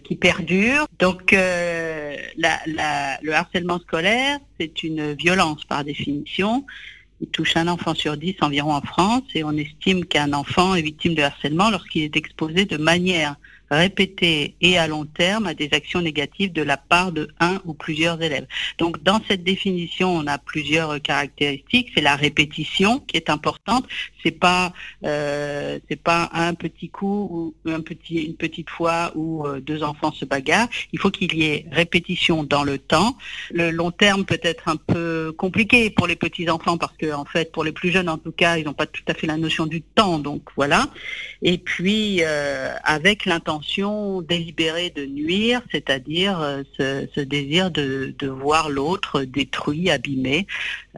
[0.03, 0.85] qui perdure.
[0.99, 6.63] Donc le harcèlement scolaire, c'est une violence par définition.
[7.21, 10.81] Il touche un enfant sur dix environ en France et on estime qu'un enfant est
[10.81, 13.35] victime de harcèlement lorsqu'il est exposé de manière
[13.71, 17.73] répétée et à long terme à des actions négatives de la part de un ou
[17.73, 18.45] plusieurs élèves.
[18.77, 21.91] Donc dans cette définition, on a plusieurs caractéristiques.
[21.95, 23.85] C'est la répétition qui est importante.
[24.23, 24.73] C'est pas
[25.05, 29.83] euh, c'est pas un petit coup ou un petit une petite fois où euh, deux
[29.83, 30.67] enfants se bagarrent.
[30.91, 33.17] Il faut qu'il y ait répétition dans le temps.
[33.51, 37.25] Le long terme peut être un peu compliqué pour les petits enfants parce que en
[37.25, 39.37] fait pour les plus jeunes en tout cas ils n'ont pas tout à fait la
[39.37, 40.19] notion du temps.
[40.19, 40.87] Donc voilà.
[41.41, 43.60] Et puis euh, avec l'intention
[44.21, 50.47] délibérée de nuire, c'est-à-dire euh, ce, désir de, voir l'autre détruit, abîmé.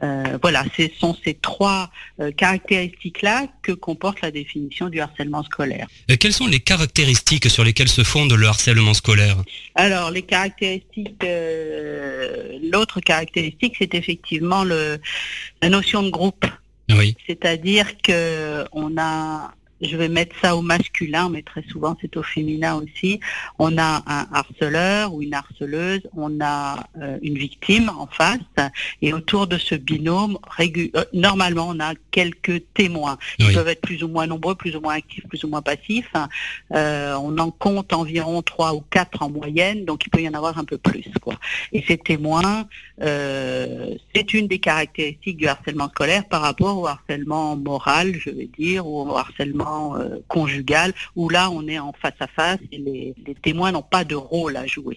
[0.02, 5.86] Euh, voilà, ce sont ces trois euh, caractéristiques-là que comporte la définition du harcèlement scolaire.
[6.20, 9.36] quelles sont les caractéristiques sur lesquelles se fonde le harcèlement scolaire?
[9.74, 11.24] Alors, les caractéristiques,
[12.72, 14.98] l'autre caractéristique, c'est effectivement le,
[15.62, 16.44] la notion de groupe.
[16.90, 17.16] Oui.
[17.26, 22.76] C'est-à-dire qu'on a je vais mettre ça au masculin, mais très souvent c'est au féminin
[22.76, 23.20] aussi.
[23.58, 28.38] On a un harceleur ou une harceleuse, on a euh, une victime en face,
[29.02, 33.18] et autour de ce binôme, euh, normalement on a quelques témoins.
[33.38, 36.12] Ils peuvent être plus ou moins nombreux, plus ou moins actifs, plus ou moins passifs.
[36.72, 40.34] Euh, on en compte environ trois ou quatre en moyenne, donc il peut y en
[40.34, 41.04] avoir un peu plus.
[41.20, 41.34] Quoi.
[41.72, 42.66] Et ces témoins,
[43.00, 48.86] c'est une des caractéristiques du harcèlement scolaire par rapport au harcèlement moral, je vais dire,
[48.86, 53.14] ou au harcèlement euh, conjugal, où là on est en face à face et les,
[53.42, 54.96] témoins n'ont pas de rôle à jouer.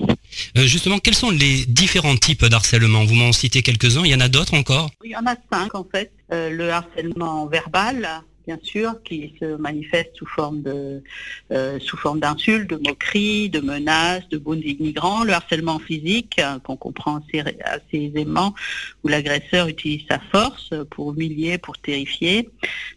[0.57, 3.03] Euh, justement, quels sont les différents types d'harcèlement?
[3.05, 4.89] Vous m'en citez quelques-uns, il y en a d'autres encore?
[5.03, 6.12] Il y en a cinq en fait.
[6.31, 8.07] Euh, le harcèlement verbal,
[8.47, 11.03] bien sûr, qui se manifeste sous forme de
[11.51, 16.57] euh, sous forme d'insultes, de moqueries, de menaces, de bons immigrants, le harcèlement physique euh,
[16.60, 18.55] qu'on comprend assez, aisément,
[19.03, 22.49] où l'agresseur utilise sa force pour humilier, pour terrifier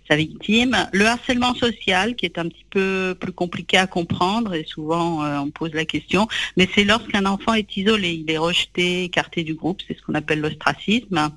[0.09, 4.65] sa victime, le harcèlement social qui est un petit peu plus compliqué à comprendre et
[4.65, 9.05] souvent euh, on pose la question, mais c'est lorsqu'un enfant est isolé, il est rejeté,
[9.05, 11.31] écarté du groupe, c'est ce qu'on appelle l'ostracisme,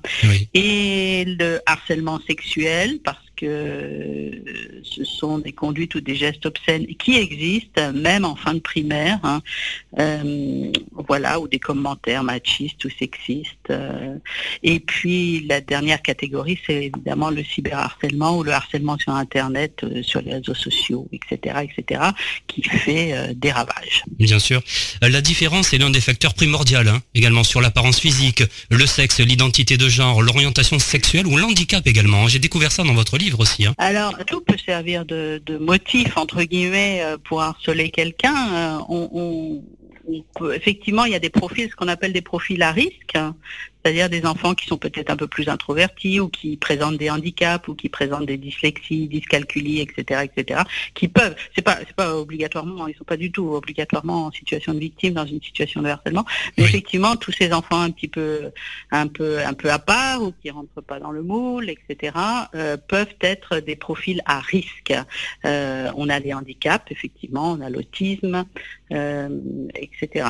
[0.54, 4.30] et le harcèlement sexuel parce que
[4.82, 9.18] ce sont des conduites ou des gestes obscènes qui existent, même en fin de primaire,
[9.22, 9.40] hein.
[9.98, 10.72] euh,
[11.08, 13.50] voilà, ou des commentaires machistes ou sexistes.
[13.70, 14.16] Euh.
[14.62, 20.02] et puis la dernière catégorie, c'est évidemment le cyberharcèlement ou le harcèlement sur Internet, euh,
[20.02, 22.00] sur les réseaux sociaux, etc., etc.,
[22.46, 24.04] qui fait des ravages.
[24.18, 24.62] Bien sûr.
[25.02, 29.76] La différence est l'un des facteurs primordiaux, hein, également sur l'apparence physique, le sexe, l'identité
[29.76, 32.28] de genre, l'orientation sexuelle ou l'handicap également.
[32.28, 33.66] J'ai découvert ça dans votre livre aussi.
[33.66, 33.74] Hein.
[33.78, 38.80] Alors, tout peut servir de, motif, entre guillemets, euh, pour harceler quelqu'un.
[38.90, 39.60] Euh,
[40.52, 43.16] effectivement, il y a des profils, ce qu'on appelle des profils à risque
[43.84, 47.68] c'est-à-dire des enfants qui sont peut-être un peu plus introvertis ou qui présentent des handicaps
[47.68, 50.62] ou qui présentent des dyslexies, dyscalculies, etc., etc.,
[50.94, 54.72] qui peuvent, c'est pas, c'est pas obligatoirement, ils sont pas du tout obligatoirement en situation
[54.72, 56.24] de victime dans une situation de harcèlement,
[56.56, 58.50] mais effectivement, tous ces enfants un petit peu,
[58.90, 62.16] un peu, un peu à part ou qui rentrent pas dans le moule, etc.,
[62.54, 64.94] euh, peuvent être des profils à risque.
[65.44, 68.44] Euh, on a les handicaps, effectivement, on a l'autisme,
[68.92, 69.28] euh,
[69.74, 70.26] etc.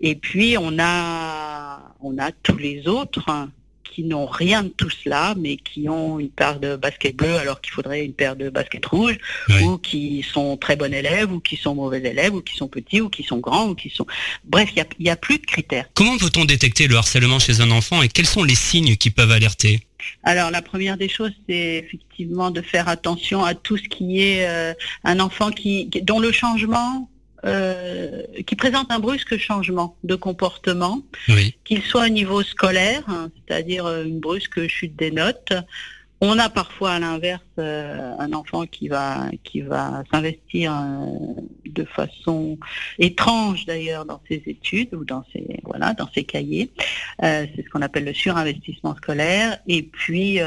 [0.00, 3.48] Et puis on a, on a tous les autres d'autres
[3.94, 7.60] qui n'ont rien de tout cela, mais qui ont une paire de baskets bleues alors
[7.60, 9.18] qu'il faudrait une paire de baskets rouges,
[9.62, 13.00] ou qui sont très bons élèves, ou qui sont mauvais élèves, ou qui sont petits,
[13.00, 14.04] ou qui sont grands, ou qui sont...
[14.44, 15.86] Bref, il n'y a, plus de critères.
[15.94, 19.30] Comment peut-on détecter le harcèlement chez un enfant et quels sont les signes qui peuvent
[19.30, 19.86] alerter?
[20.24, 24.46] Alors la première des choses, c'est effectivement de faire attention à tout ce qui est
[24.48, 27.08] euh, un enfant qui, dont le changement
[27.44, 31.02] euh, qui présente un brusque changement de comportement,
[31.64, 35.52] qu'il soit au niveau scolaire, hein, c'est-à-dire une brusque chute des notes,
[36.24, 41.84] on a parfois à l'inverse euh, un enfant qui va qui va s'investir euh, de
[41.84, 42.58] façon
[42.98, 46.70] étrange d'ailleurs dans ses études ou dans ses voilà dans ses cahiers.
[47.22, 49.58] Euh, c'est ce qu'on appelle le surinvestissement scolaire.
[49.68, 50.38] Et puis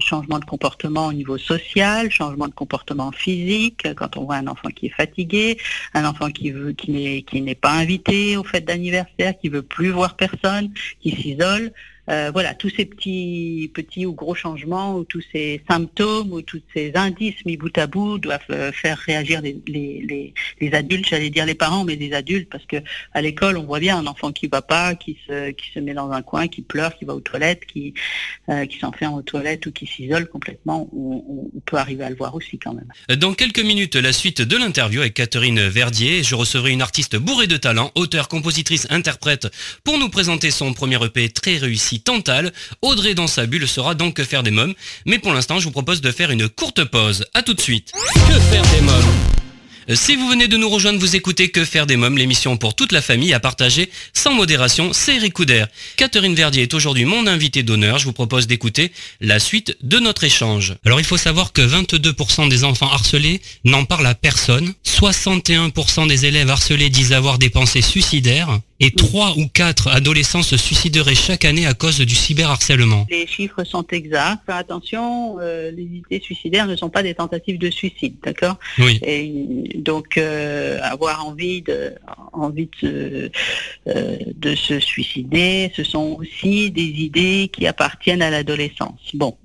[0.00, 3.86] changement de comportement au niveau social, changement de comportement physique.
[3.96, 5.58] Quand on voit un enfant qui est fatigué,
[5.94, 9.62] un enfant qui veut qui n'est qui n'est pas invité aux fêtes d'anniversaire, qui veut
[9.62, 11.72] plus voir personne, qui s'isole.
[12.10, 16.62] Euh, voilà, tous ces petits, petits ou gros changements, ou tous ces symptômes, ou tous
[16.74, 21.30] ces indices mis bout à bout doivent euh, faire réagir les, les, les, adultes, j'allais
[21.30, 22.76] dire les parents, mais les adultes, parce que
[23.12, 25.94] à l'école, on voit bien un enfant qui va pas, qui se, qui se met
[25.94, 27.94] dans un coin, qui pleure, qui va aux toilettes, qui,
[28.48, 30.88] euh, qui s'enferme aux toilettes ou qui s'isole complètement.
[30.94, 32.88] On, on, peut arriver à le voir aussi quand même.
[33.18, 36.22] Dans quelques minutes, la suite de l'interview avec Catherine Verdier.
[36.22, 39.48] Je recevrai une artiste bourrée de talent, auteur, compositrice, interprète,
[39.84, 42.52] pour nous présenter son premier EP très réussi Tantale.
[42.82, 44.74] Audrey dans sa bulle sera donc Que faire des mômes.
[45.06, 47.24] Mais pour l'instant, je vous propose de faire une courte pause.
[47.34, 47.92] A tout de suite.
[48.14, 49.38] Que faire des mômes?
[49.90, 52.74] Euh, si vous venez de nous rejoindre, vous écoutez Que faire des mômes, l'émission pour
[52.74, 55.34] toute la famille à partager sans modération, c'est Eric
[55.96, 57.98] Catherine Verdier est aujourd'hui mon invité d'honneur.
[57.98, 60.74] Je vous propose d'écouter la suite de notre échange.
[60.84, 64.74] Alors il faut savoir que 22% des enfants harcelés n'en parlent à personne.
[64.84, 70.56] 61% des élèves harcelés disent avoir des pensées suicidaires et 3 ou 4 adolescents se
[70.56, 73.06] suicideraient chaque année à cause du cyberharcèlement.
[73.10, 74.44] Les chiffres sont exacts.
[74.46, 79.00] Faire attention, euh, les idées suicidaires ne sont pas des tentatives de suicide, d'accord Oui.
[79.02, 81.92] Et donc euh, avoir envie de
[82.32, 83.30] envie de,
[83.88, 89.00] euh, de se suicider, ce sont aussi des idées qui appartiennent à l'adolescence.
[89.14, 89.36] Bon,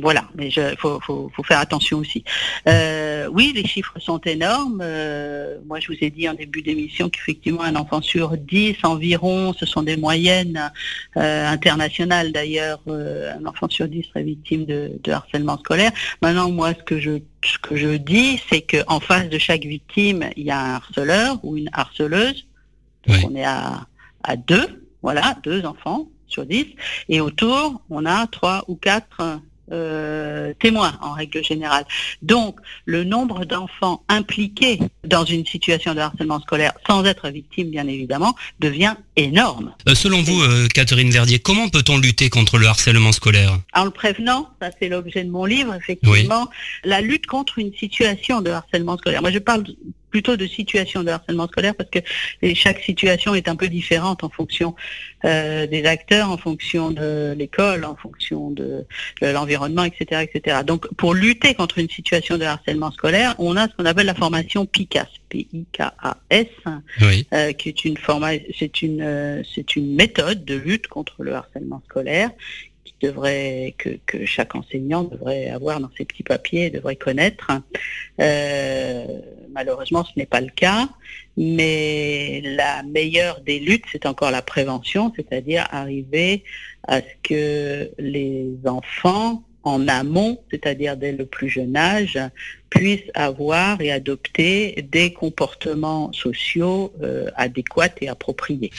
[0.00, 2.24] Voilà, mais il faut, faut, faut, faire attention aussi.
[2.68, 4.80] Euh, oui, les chiffres sont énormes.
[4.82, 9.52] Euh, moi, je vous ai dit en début d'émission qu'effectivement, un enfant sur 10 environ,
[9.52, 10.70] ce sont des moyennes
[11.16, 15.92] euh, internationales d'ailleurs, un enfant sur 10 serait victime de, de, harcèlement scolaire.
[16.22, 20.24] Maintenant, moi, ce que je, ce que je dis, c'est qu'en face de chaque victime,
[20.36, 22.46] il y a un harceleur ou une harceleuse.
[23.06, 23.86] Donc, on est à,
[24.22, 26.66] à deux, voilà, deux enfants sur 10.
[27.08, 29.40] Et autour, on a trois ou quatre
[29.72, 31.84] euh, témoins en règle générale.
[32.22, 37.86] Donc, le nombre d'enfants impliqués dans une situation de harcèlement scolaire, sans être victime bien
[37.86, 39.72] évidemment, devient énorme.
[39.88, 43.58] Euh, selon vous, euh, Catherine Verdier, comment peut-on lutter contre le harcèlement scolaire?
[43.74, 46.48] En le prévenant, ça c'est l'objet de mon livre, effectivement,
[46.84, 49.22] la lutte contre une situation de harcèlement scolaire.
[49.22, 49.64] Moi, je parle
[50.16, 51.98] plutôt de situation de harcèlement scolaire parce que
[52.54, 54.74] chaque situation est un peu différente en fonction
[55.26, 58.86] euh, des acteurs, en fonction de l'école, en fonction de,
[59.20, 60.60] l'environnement, etc., etc.
[60.64, 64.14] Donc, pour lutter contre une situation de harcèlement scolaire, on a ce qu'on appelle la
[64.14, 66.46] formation PICAS, P-I-K-A-S,
[67.34, 67.98] euh, qui est une
[68.58, 72.30] c'est une, euh, c'est une méthode de lutte contre le harcèlement scolaire
[73.00, 77.50] devrait, que, que, chaque enseignant devrait avoir dans ses petits papiers, devrait connaître.
[78.20, 79.04] Euh,
[79.50, 80.88] malheureusement, ce n'est pas le cas,
[81.36, 86.44] mais la meilleure des luttes, c'est encore la prévention, c'est-à-dire arriver
[86.88, 92.16] à ce que les enfants en amont, c'est-à-dire dès le plus jeune âge,
[92.70, 98.70] puissent avoir et adopter des comportements sociaux euh, adéquats et appropriés.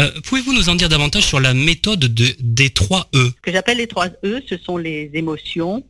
[0.00, 3.30] Euh, pouvez-vous nous en dire davantage sur la méthode de, des trois E?
[3.36, 5.84] Ce que j'appelle les trois E, ce sont les émotions,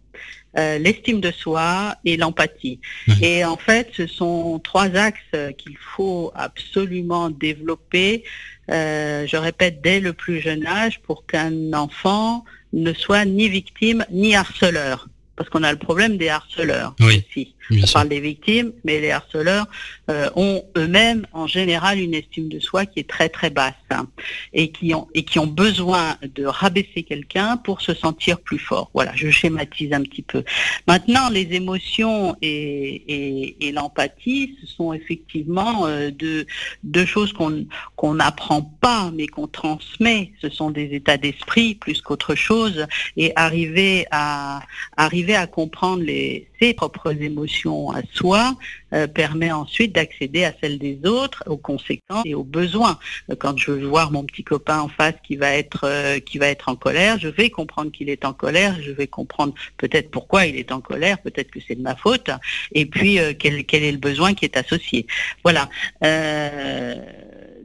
[0.59, 2.79] euh, l'estime de soi et l'empathie.
[3.23, 8.25] Et en fait, ce sont trois axes qu'il faut absolument développer,
[8.69, 14.35] je répète, dès le plus jeune âge pour qu'un enfant ne soit ni victime ni
[14.35, 15.09] harceleur.
[15.37, 17.55] Parce qu'on a le problème des harceleurs aussi.
[17.71, 19.67] On parle des victimes, mais les harceleurs
[20.13, 24.07] euh, ont eux-mêmes en général une estime de soi qui est très très basse hein,
[24.53, 28.91] et qui ont et qui ont besoin de rabaisser quelqu'un pour se sentir plus fort.
[28.93, 30.45] Voilà, je schématise un petit peu.
[30.87, 39.11] Maintenant, les émotions et, l'empathie, ce sont effectivement euh, deux, choses qu'on qu'on n'apprend pas,
[39.15, 40.33] mais qu'on transmet.
[40.43, 44.63] Ce sont des états d'esprit plus qu'autre chose et arriver à
[44.97, 46.05] arriver à comprendre
[46.61, 48.55] ses propres émotions à soi
[48.93, 52.99] euh, permet ensuite d'accéder à celles des autres, aux conséquences et aux besoins.
[53.31, 56.39] Euh, quand je veux voir mon petit copain en face qui va être euh, qui
[56.39, 60.11] va être en colère, je vais comprendre qu'il est en colère, je vais comprendre peut-être
[60.11, 62.31] pourquoi il est en colère, peut-être que c'est de ma faute,
[62.73, 65.07] et puis quel, quel est le besoin qui est associé.
[65.43, 65.69] Voilà.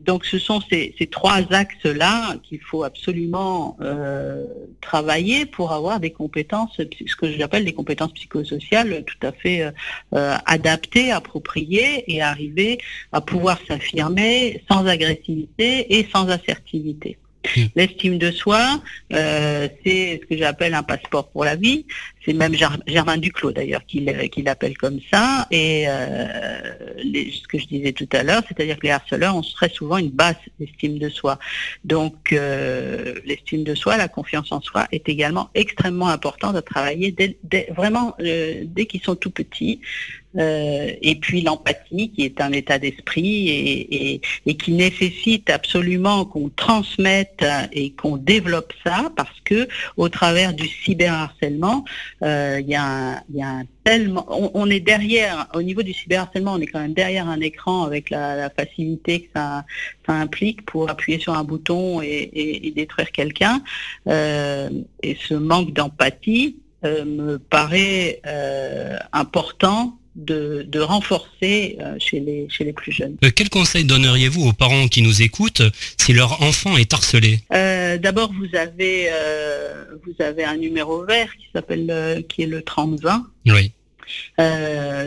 [0.08, 4.46] Donc ce sont ces, trois axes-là qu'il faut absolument euh,
[4.80, 9.72] travailler pour avoir des compétences, ce que j'appelle des compétences psychosociales tout à fait euh,
[10.16, 12.80] euh, adaptées, appropriées et arriver
[13.12, 17.18] à pouvoir s'affirmer sans agressivité et sans assertivité.
[17.56, 17.62] Mmh.
[17.76, 21.86] L'estime de soi, c'est ce que j'appelle un passeport pour la vie.
[22.28, 22.54] C'est même
[22.88, 25.48] Germain Duclos d'ailleurs qui l'appelle comme ça.
[25.50, 26.28] Et euh,
[26.98, 30.10] ce que je disais tout à l'heure, c'est-à-dire que les harceleurs ont très souvent une
[30.10, 31.40] basse estime de soi.
[31.86, 37.16] Donc euh, l'estime de soi, la confiance en soi est également extrêmement importante à travailler
[37.74, 39.80] vraiment euh, dès qu'ils sont tout petits.
[40.38, 44.22] Et puis l'empathie qui est un état d'esprit et,
[44.56, 51.86] qui nécessite absolument qu'on transmette et qu'on développe ça parce que au travers du cyberharcèlement,
[52.24, 56.68] euh, il y, a un tellement, on, est derrière, au niveau du cyberharcèlement, on est
[56.68, 59.66] quand même derrière un écran avec la, facilité que ça,
[60.08, 63.62] implique pour appuyer sur un bouton et, détruire quelqu'un.
[64.08, 64.70] Euh,
[65.04, 68.22] et ce manque d'empathie euh, me paraît
[69.14, 73.18] important de, renforcer euh, chez, les, chez les plus jeunes.
[73.24, 75.62] Euh, quel conseil donneriez-vous aux parents qui nous écoutent
[75.98, 77.40] si leur enfant est harcelé?
[77.54, 79.10] Euh, D'abord, vous avez
[80.06, 83.26] vous avez un numéro vert qui s'appelle qui est le 3020.
[83.48, 83.72] Oui.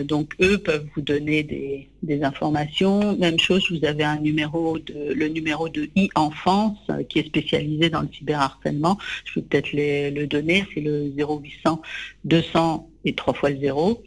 [0.04, 3.16] donc eux peuvent vous donner des, informations.
[3.16, 8.02] Même chose, vous avez un numéro de le numéro de e-enfance qui est spécialisé dans
[8.02, 8.98] le cyberharcèlement.
[9.24, 11.80] Je peux peut-être le donner, c'est le 0800
[12.24, 14.02] 200 et 3 fois le 0.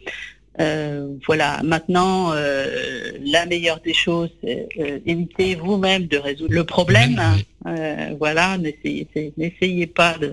[0.60, 1.60] Euh, voilà.
[1.64, 7.20] Maintenant, euh, la meilleure des choses, c'est euh, éviter vous-même de résoudre le problème.
[8.18, 8.56] voilà.
[8.58, 10.32] N'essayez pas de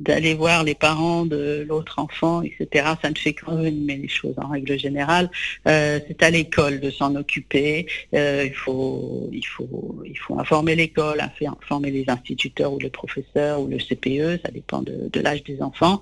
[0.00, 2.94] d'aller voir les parents de l'autre enfant, etc.
[3.02, 5.30] Ça ne fait qu'envenimer les choses en règle générale.
[5.68, 7.86] Euh, c'est à l'école de s'en occuper.
[8.14, 13.60] Euh, il, faut, il, faut, il faut informer l'école, informer les instituteurs ou les professeurs
[13.60, 16.00] ou le CPE, ça dépend de, l'âge des enfants.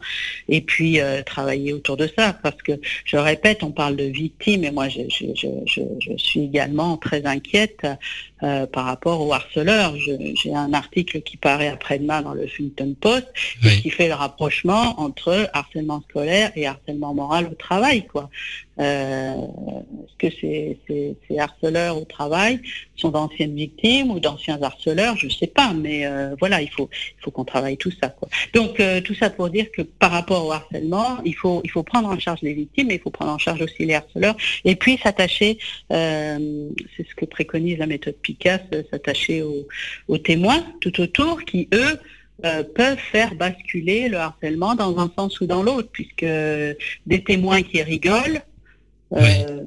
[0.49, 2.33] Et puis euh, travailler autour de ça.
[2.33, 2.73] Parce que,
[3.05, 5.27] je répète, on parle de victimes et moi je, je,
[5.67, 7.85] je, je suis également très inquiète
[8.43, 9.95] euh, par rapport aux harceleurs.
[9.97, 13.27] J'ai un article qui paraît après-demain dans le Huffington Post
[13.65, 18.07] et qui fait le rapprochement entre harcèlement scolaire et harcèlement moral au travail.
[18.07, 18.31] Quoi.
[18.81, 19.35] Euh,
[20.19, 22.61] que ces, ces, harceleurs au travail
[22.97, 25.17] sont d'anciennes victimes ou d'anciens harceleurs?
[25.17, 28.09] Je ne sais pas, mais euh, voilà, il faut, il faut qu'on travaille tout ça.
[28.09, 28.29] Quoi.
[28.55, 31.83] Donc euh, tout ça pour dire que par rapport au harcèlement, il faut, il faut
[31.83, 34.77] prendre en charge les victimes, mais il faut prendre en charge aussi les harceleurs, et
[34.77, 35.59] puis s'attacher,
[35.93, 39.67] euh, c'est ce que préconise la méthode Picasso, s'attacher aux,
[40.09, 41.99] aux témoins tout autour qui, eux,
[42.45, 47.63] euh, peuvent faire basculer le harcèlement dans un sens ou dans l'autre, puisque des témoins
[47.63, 48.43] qui rigolent,
[49.15, 49.61] euh,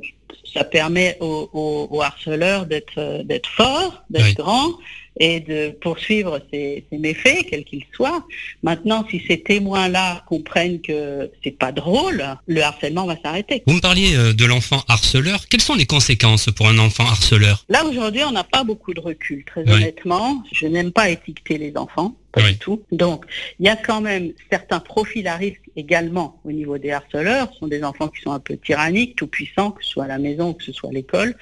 [0.53, 4.73] ça permet aux, harceleurs d'être d'être forts, d'être grands
[5.21, 8.25] et de poursuivre ces, méfaits, quels qu'ils soient.
[8.63, 13.61] Maintenant, si ces témoins-là comprennent que c'est pas drôle, le harcèlement va s'arrêter.
[13.67, 15.47] Vous me parliez euh, de l'enfant harceleur.
[15.47, 17.63] Quelles sont les conséquences pour un enfant harceleur?
[17.69, 20.43] Là, aujourd'hui, on n'a pas beaucoup de recul, très honnêtement.
[20.51, 22.15] Je n'aime pas étiqueter les enfants.
[22.31, 22.81] Pas du tout.
[22.91, 23.25] Donc,
[23.59, 27.49] il y a quand même certains profils à risque également au niveau des harceleurs.
[27.53, 30.07] Ce sont des enfants qui sont un peu tyranniques, tout puissants, que ce soit à
[30.07, 31.35] la maison, que ce soit à l'école.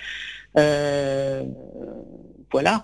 [0.57, 1.43] Euh,
[2.51, 2.83] voilà.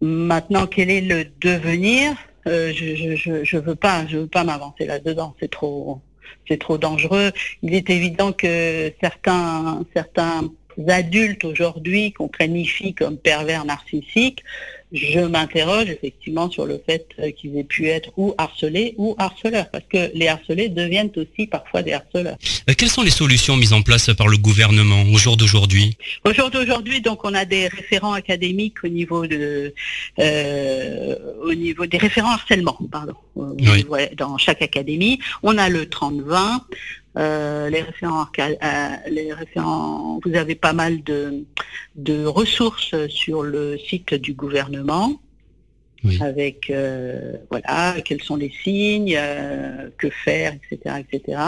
[0.00, 2.14] Maintenant, quel est le devenir
[2.46, 5.34] euh, Je je, veux pas, je veux pas m'avancer là-dedans.
[5.40, 6.00] C'est trop,
[6.48, 7.32] c'est trop dangereux.
[7.62, 10.50] Il est évident que certains, certains
[10.88, 14.44] adultes aujourd'hui qu'on planifie comme pervers narcissiques
[14.92, 19.68] je m'interroge effectivement sur le fait euh, qu'ils aient pu être ou harcelés ou harceleurs,
[19.70, 22.36] parce que les harcelés deviennent aussi parfois des harceleurs.
[22.70, 25.96] Euh, quelles sont les solutions mises en place par le gouvernement au jour d'aujourd'hui?
[26.24, 29.74] Au jour d'aujourd'hui, donc on a des référents académiques au niveau de,
[30.20, 33.14] euh, au niveau des référents harcèlement, pardon,
[34.16, 35.18] dans chaque académie.
[35.42, 36.60] On a le 30-20.
[37.16, 41.44] Euh, les référents, euh, les référents, vous avez pas mal de,
[41.94, 45.20] de ressources sur le site du gouvernement.
[46.20, 49.18] avec euh, voilà quels sont les signes,
[49.98, 51.40] que faire, etc., etc.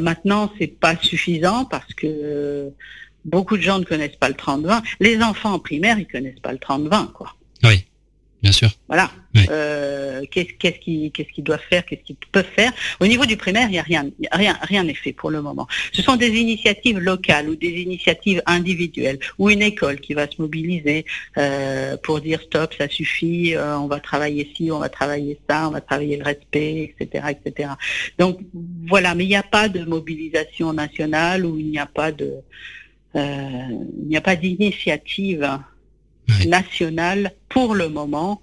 [0.00, 2.72] maintenant, c'est pas suffisant parce que
[3.24, 4.82] beaucoup de gens ne connaissent pas le 30-20.
[4.98, 7.34] Les enfants en primaire, ils connaissent pas le 30-20, quoi.
[8.44, 8.68] Bien sûr.
[8.88, 9.10] Voilà.
[9.48, 12.72] Euh, qu'est-ce qu'ils doivent faire, qu'est-ce qu'ils peuvent faire?
[13.00, 15.66] Au niveau du primaire, il n'y a rien, rien, rien n'est fait pour le moment.
[15.94, 20.42] Ce sont des initiatives locales ou des initiatives individuelles ou une école qui va se
[20.42, 21.06] mobiliser
[21.38, 25.66] euh, pour dire stop, ça suffit, euh, on va travailler ci, on va travailler ça,
[25.66, 27.70] on va travailler le respect, etc., etc.
[28.18, 28.40] Donc
[28.86, 32.34] voilà, mais il n'y a pas de mobilisation nationale ou il n'y a pas de,
[33.14, 35.48] il n'y a pas d'initiative
[36.46, 38.40] nationale pour le moment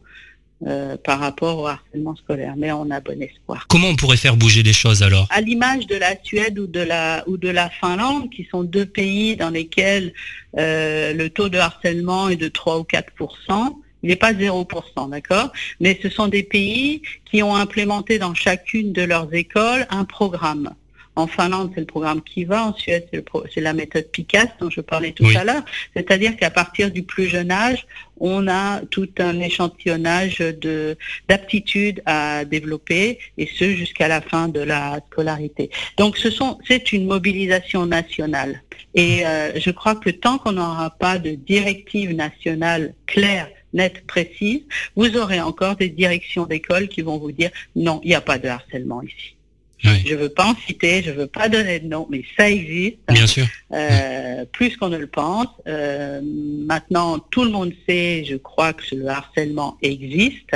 [0.67, 2.53] euh, par rapport au harcèlement scolaire.
[2.55, 3.65] Mais on a bon espoir.
[3.67, 5.27] Comment on pourrait faire bouger les choses alors?
[5.31, 8.85] À l'image de la Suède ou de la ou de la Finlande, qui sont deux
[8.85, 10.13] pays dans lesquels
[10.57, 13.73] euh, le taux de harcèlement est de 3 ou 4%
[14.03, 15.51] il n'est pas 0%, d'accord?
[15.79, 20.73] Mais ce sont des pays qui ont implémenté dans chacune de leurs écoles un programme.
[21.15, 22.65] En Finlande, c'est le programme Kiva.
[22.65, 23.07] En Suède,
[23.53, 25.63] c'est la méthode PICAS dont je parlais tout à l'heure.
[25.95, 27.85] C'est-à-dire qu'à partir du plus jeune âge,
[28.19, 30.95] on a tout un échantillonnage de
[31.27, 35.69] d'aptitudes à développer et ce jusqu'à la fin de la scolarité.
[35.97, 38.61] Donc ce sont c'est une mobilisation nationale
[38.93, 44.61] et euh, je crois que tant qu'on n'aura pas de directive nationale claire nette, précise,
[44.95, 48.37] vous aurez encore des directions d'école qui vont vous dire non, il n'y a pas
[48.37, 49.35] de harcèlement ici.
[49.83, 52.97] Je veux pas en citer, je veux pas donner de nom, mais ça existe.
[53.09, 53.45] Bien sûr.
[53.71, 55.47] Euh, plus qu'on ne le pense.
[55.67, 60.51] Euh, maintenant, tout le monde sait, je crois que le harcèlement existe,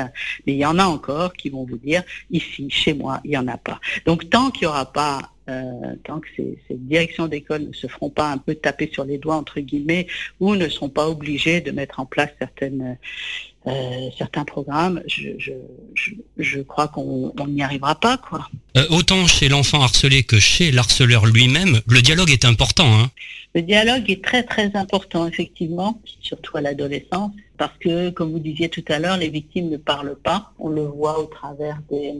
[0.45, 3.37] mais il y en a encore qui vont vous dire ici, chez moi, il y
[3.37, 3.79] en a pas.
[4.05, 7.85] Donc tant qu'il n'y aura pas euh, tant que ces, ces directions d'école ne se
[7.85, 10.07] feront pas un peu taper sur les doigts entre guillemets
[10.39, 12.97] ou ne seront pas obligées de mettre en place certaines
[13.67, 15.53] euh, certains programmes, je, je,
[16.37, 18.17] je, crois qu'on n'y arrivera pas.
[18.17, 18.47] Quoi.
[18.77, 22.85] Euh, autant chez l'enfant harcelé que chez l'harceleur lui-même, le dialogue est important.
[22.85, 23.09] Hein.
[23.55, 28.69] Le dialogue est très très important, effectivement, surtout à l'adolescence, parce que, comme vous disiez
[28.69, 30.53] tout à l'heure, les victimes ne parlent pas.
[30.59, 32.13] On le voit au travers des,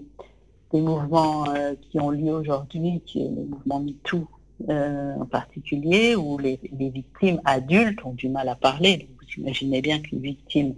[0.74, 4.28] des mouvements euh, qui ont lieu aujourd'hui, qui est le mouvement MeToo
[4.68, 9.10] en particulier, où les, les, victimes adultes ont du mal à parler.
[9.20, 10.74] vous imaginez bien qu'une victime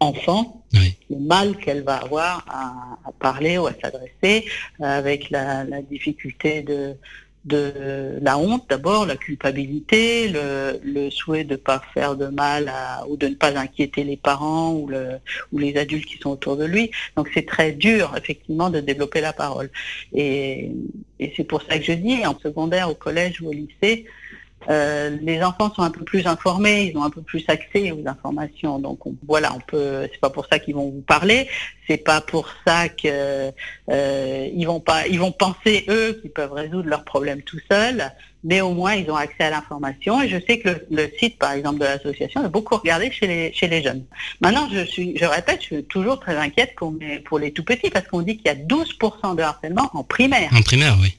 [0.00, 4.46] enfant, le mal qu'elle va avoir à, parler ou à s'adresser,
[4.80, 6.96] avec la difficulté de,
[7.48, 12.70] de la honte d'abord, la culpabilité, le, souhait de ne pas faire de mal
[13.08, 14.90] ou de ne pas inquiéter les parents ou,
[15.52, 16.90] ou les adultes qui sont autour de lui.
[17.16, 19.70] Donc c'est très dur effectivement de développer la parole.
[20.12, 20.70] Et,
[21.18, 24.06] et c'est pour ça que je dis, en secondaire, au collège ou au lycée,
[24.68, 28.06] euh, les enfants sont un peu plus informés, ils ont un peu plus accès aux
[28.06, 28.78] informations.
[28.78, 30.08] Donc voilà, on peut.
[30.10, 31.48] C'est pas pour ça qu'ils vont vous parler.
[31.86, 33.50] C'est pas pour ça qu'ils euh,
[34.66, 35.06] vont pas.
[35.06, 38.10] Ils vont penser eux qu'ils peuvent résoudre leurs problèmes tout seuls.
[38.44, 40.22] Mais au moins ils ont accès à l'information.
[40.22, 43.82] Et je sais que le, site, par exemple, de l'association est beaucoup regardé chez les
[43.82, 44.04] jeunes.
[44.40, 46.94] Maintenant, je suis, je répète, je suis toujours très inquiète pour,
[47.24, 50.50] pour les tout petits parce qu'on dit qu'il y a 12% de harcèlement en primaire.
[50.54, 51.18] En primaire, oui.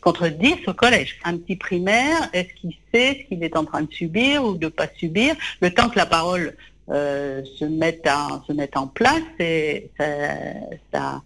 [0.00, 1.18] Contre 10 au collège.
[1.24, 4.66] Un petit primaire, est-ce qu'il sait ce qu'il est en train de subir ou de
[4.66, 5.34] ne pas subir?
[5.60, 6.54] Le temps que la parole
[6.90, 8.06] euh, se, mette
[8.76, 9.22] en place,
[10.92, 11.22] ça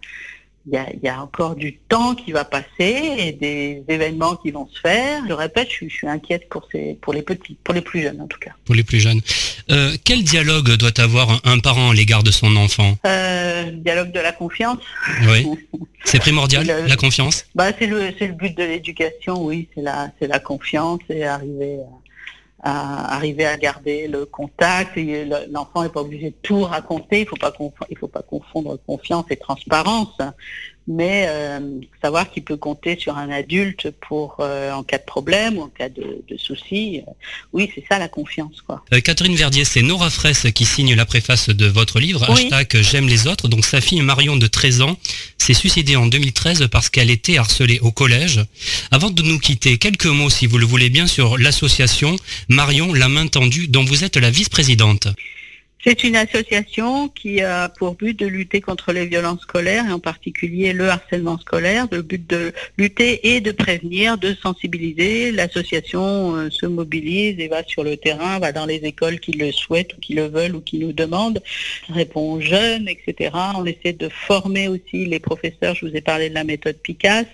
[0.67, 2.67] il y, a, encore du temps qui va passer
[3.17, 5.23] et des événements qui vont se faire.
[5.27, 8.27] Je répète, je, suis inquiète pour, ces, pour les petits, pour les plus jeunes en
[8.27, 8.51] tout cas.
[8.65, 9.21] Pour les plus jeunes.
[9.71, 12.97] Euh, quel dialogue doit avoir un, parent à l'égard de son enfant?
[13.05, 14.79] Euh, Dialogue de la confiance.
[15.27, 15.47] Oui.
[16.05, 17.45] C'est primordial, la confiance?
[17.55, 22.08] Bah, C'est le, le, but de l'éducation, oui, c'est la, la confiance et arriver à
[22.61, 24.97] arriver à garder le contact.
[25.49, 27.21] L'enfant n'est pas obligé de tout raconter.
[27.21, 30.17] Il ne faut pas confondre confiance et transparence
[30.89, 31.59] mais euh,
[32.01, 35.67] savoir qu'il peut compter sur un adulte pour euh, en cas de problème ou en
[35.67, 37.03] cas de, de souci.
[37.07, 37.11] Euh,
[37.53, 38.63] oui, c'est ça la confiance.
[38.65, 38.83] Quoi.
[39.03, 43.27] Catherine Verdier, c'est Nora Fraisse qui signe la préface de votre livre, hashtag J'aime les
[43.27, 43.47] autres.
[43.47, 44.97] Donc sa fille Marion de 13 ans
[45.37, 48.43] s'est suicidée en 2013 parce qu'elle était harcelée au collège.
[48.89, 52.15] Avant de nous quitter, quelques mots, si vous le voulez bien, sur l'association
[52.47, 55.07] Marion La Main Tendue, dont vous êtes la vice-présidente.
[55.81, 59.99] C'est une association qui a pour but de lutter contre les violences scolaires et en
[59.99, 65.31] particulier le harcèlement scolaire, le but de lutter et de prévenir, de sensibiliser.
[65.31, 69.53] L'association euh, se mobilise et va sur le terrain, va dans les écoles qui le
[69.53, 71.41] souhaitent ou qui le veulent ou qui nous demandent,
[71.87, 73.31] répond aux jeunes, etc.
[73.55, 75.75] On essaie de former aussi les professeurs.
[75.75, 77.25] Je vous ai parlé de la méthode Picasse.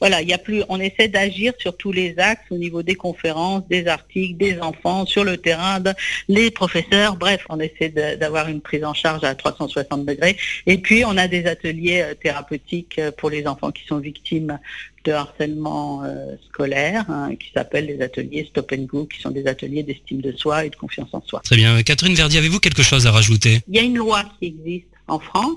[0.00, 2.94] Voilà, il y a plus, on essaie d'agir sur tous les axes au niveau des
[2.94, 5.82] conférences, des articles, des enfants, sur le terrain,
[6.28, 7.16] les professeurs.
[7.16, 10.36] Bref, on essaie d'avoir une prise en charge à 360 degrés.
[10.66, 14.58] Et puis, on a des ateliers euh, thérapeutiques euh, pour les enfants qui sont victimes
[15.04, 19.46] de harcèlement euh, scolaire, hein, qui s'appellent les ateliers Stop and Go, qui sont des
[19.46, 21.40] ateliers d'estime de soi et de confiance en soi.
[21.44, 21.82] Très bien.
[21.82, 23.60] Catherine Verdi, avez-vous quelque chose à rajouter?
[23.68, 25.56] Il y a une loi qui existe en France.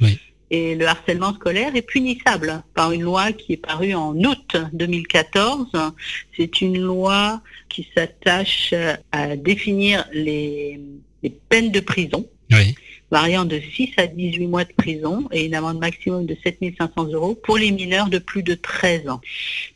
[0.00, 0.18] Oui.
[0.50, 5.66] Et le harcèlement scolaire est punissable par une loi qui est parue en août 2014.
[6.36, 8.72] C'est une loi qui s'attache
[9.10, 10.80] à définir les
[11.24, 12.26] des peines de prison,
[13.10, 17.34] variant de 6 à 18 mois de prison et une amende maximum de 7500 euros
[17.34, 19.20] pour les mineurs de plus de 13 ans.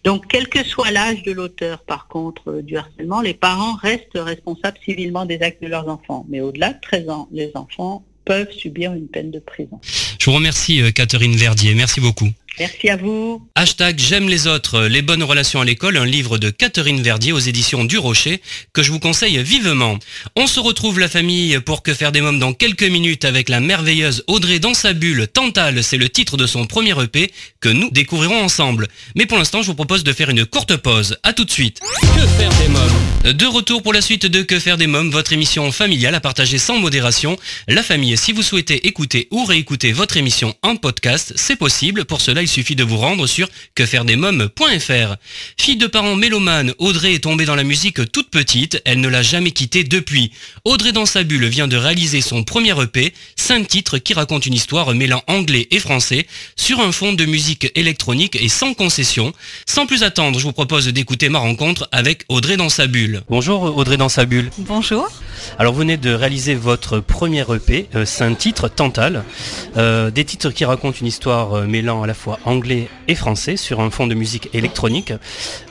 [0.04, 4.18] Donc, quel que soit l'âge de l'auteur, par contre, euh, du harcèlement, les parents restent
[4.18, 6.26] responsables civilement des actes de leurs enfants.
[6.28, 9.80] Mais au-delà de 13 ans, les enfants peuvent subir une peine de prison.
[10.18, 11.74] Je vous remercie, euh, Catherine Verdier.
[11.74, 12.28] Merci beaucoup.
[12.60, 13.46] Merci à vous.
[13.54, 17.38] Hashtag J'aime les autres, les bonnes relations à l'école, un livre de Catherine Verdier aux
[17.38, 18.40] éditions du Rocher
[18.72, 19.96] que je vous conseille vivement.
[20.34, 23.60] On se retrouve la famille pour que faire des mômes dans quelques minutes avec la
[23.60, 25.28] merveilleuse Audrey dans sa bulle.
[25.28, 27.30] Tantale, c'est le titre de son premier EP
[27.60, 28.88] que nous découvrirons ensemble.
[29.14, 31.16] Mais pour l'instant, je vous propose de faire une courte pause.
[31.22, 31.80] À tout de suite.
[32.00, 35.32] Que faire des mômes De retour pour la suite de Que faire des mômes, votre
[35.32, 37.36] émission familiale à partager sans modération.
[37.68, 42.04] La famille, si vous souhaitez écouter ou réécouter votre émission en podcast, c'est possible.
[42.04, 45.16] Pour cela, il suffit de vous rendre sur quefairedesmoms.fr.
[45.58, 49.22] Fille de parents mélomanes, Audrey est tombée dans la musique toute petite, elle ne l'a
[49.22, 50.32] jamais quittée depuis.
[50.64, 54.54] Audrey dans sa bulle vient de réaliser son premier EP, cinq titres qui racontent une
[54.54, 56.26] histoire mêlant anglais et français,
[56.56, 59.34] sur un fond de musique électronique et sans concession.
[59.66, 63.24] Sans plus attendre, je vous propose d'écouter ma rencontre avec Audrey dans sa bulle.
[63.28, 64.50] Bonjour Audrey dans sa bulle.
[64.56, 65.06] Bonjour.
[65.58, 69.24] Alors vous venez de réaliser votre premier EP, euh, cinq titres, Tantal,
[69.76, 73.56] euh, des titres qui racontent une histoire euh, mêlant à la fois anglais et français
[73.56, 75.12] sur un fond de musique électronique.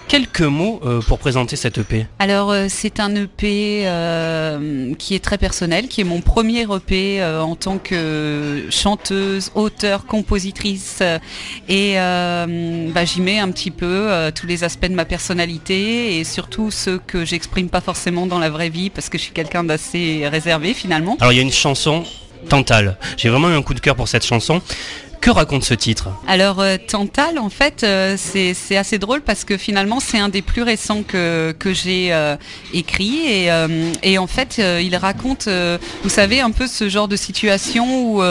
[0.07, 2.07] Quelques mots euh, pour présenter cette EP.
[2.20, 7.22] Alors euh, c'est un EP euh, qui est très personnel, qui est mon premier EP
[7.24, 11.03] en tant que chanteuse, auteure, compositrice
[11.68, 16.72] et bah, j'y mets un petit peu tous les aspects de ma personnalité et surtout
[16.72, 20.28] ceux que j'exprime pas forcément dans la vraie vie parce que je suis quelqu'un d'assez
[20.28, 21.18] réservé finalement.
[21.20, 22.05] Alors il y a une chanson
[22.47, 22.97] Tantale.
[23.18, 24.61] J'ai vraiment eu un coup de cœur pour cette chanson.
[25.22, 29.57] Que raconte ce titre Alors euh, Tantal, en fait, euh, c'est assez drôle parce que
[29.57, 32.38] finalement c'est un des plus récents que, j'ai euh,
[32.74, 33.49] écrit et,
[34.03, 35.49] et, en fait il raconte,
[36.03, 38.22] vous savez, un peu ce genre de situation où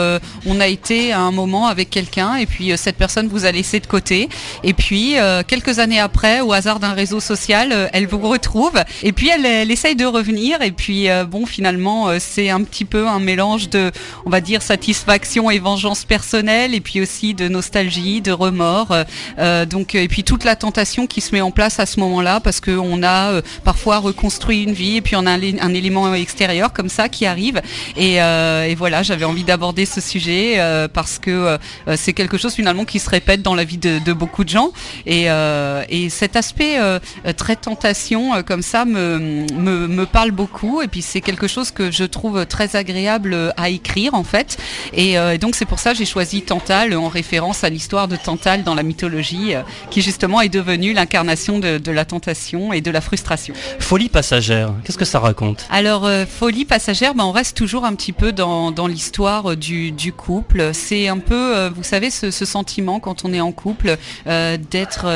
[0.45, 3.79] on a été à un moment avec quelqu'un et puis cette personne vous a laissé
[3.79, 4.29] de côté
[4.63, 5.15] et puis
[5.47, 9.71] quelques années après, au hasard d'un réseau social, elle vous retrouve et puis elle, elle
[9.71, 13.91] essaye de revenir et puis bon finalement c'est un petit peu un mélange de,
[14.25, 18.91] on va dire, satisfaction et vengeance personnelle et puis aussi de nostalgie, de remords.
[18.91, 19.03] Euh,
[19.39, 22.39] euh, donc et puis toute la tentation qui se met en place à ce moment-là
[22.39, 26.71] parce qu'on a euh, parfois reconstruit une vie et puis on a un, élément extérieur
[26.71, 27.61] comme ça qui arrive.
[27.97, 28.17] Et,
[28.75, 30.59] voilà, j'avais envie d'aborder ce sujet
[30.93, 31.57] parce que
[31.95, 34.71] c'est quelque chose finalement qui se répète dans la vie de, beaucoup de gens.
[35.05, 35.27] Et,
[36.09, 36.77] cet aspect
[37.35, 40.81] très tentation comme ça me, me, parle beaucoup.
[40.81, 44.57] Et puis c'est quelque chose que je trouve très agréable à écrire en fait.
[44.93, 48.63] Et, et donc c'est pour ça que j'ai choisi en référence à l'histoire de Tantale
[48.63, 52.99] dans la mythologie, euh, qui justement est devenue l'incarnation de, la tentation et de la
[52.99, 53.53] frustration.
[53.79, 55.65] Folie passagère, qu'est-ce que ça raconte?
[55.69, 60.71] Alors, euh, folie passagère, ben, on reste toujours un petit peu dans, l'histoire du, couple.
[60.73, 65.07] C'est un peu, euh, vous savez, ce, sentiment quand on est en couple d'être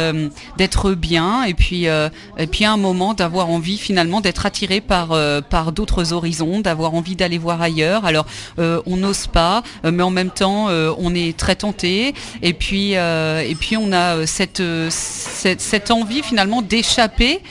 [0.58, 5.16] d'être bien et puis, et puis à un moment d'avoir envie finalement d'être attiré par,
[5.49, 8.06] par d'autres horizons, d'avoir envie d'aller voir ailleurs.
[8.06, 8.26] Alors,
[8.58, 12.14] on n'ose pas, mais en même temps, on est très tenté.
[12.44, 14.26] Et puis, euh, et puis on a euh,
[14.60, 17.42] euh, cette, envie finalement d'échapper,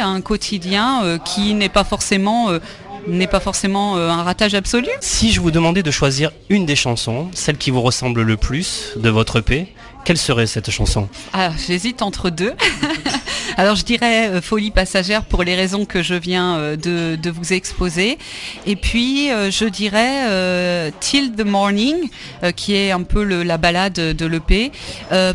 [0.00, 2.50] à un quotidien qui n'est pas forcément
[3.96, 4.88] un ratage absolu.
[5.00, 8.94] Si je vous demandais de choisir une des chansons, celle qui vous ressemble le plus
[8.96, 9.68] de votre EP,
[10.06, 12.54] quelle serait cette chanson ah, J'hésite entre deux.
[13.58, 17.52] Alors je dirais euh, folie passagère pour les raisons que je viens euh, de, vous
[17.52, 18.18] exposer.
[18.66, 22.08] Et puis euh, je dirais Till the Morning,
[22.54, 24.70] qui est un peu la balade de l'EP,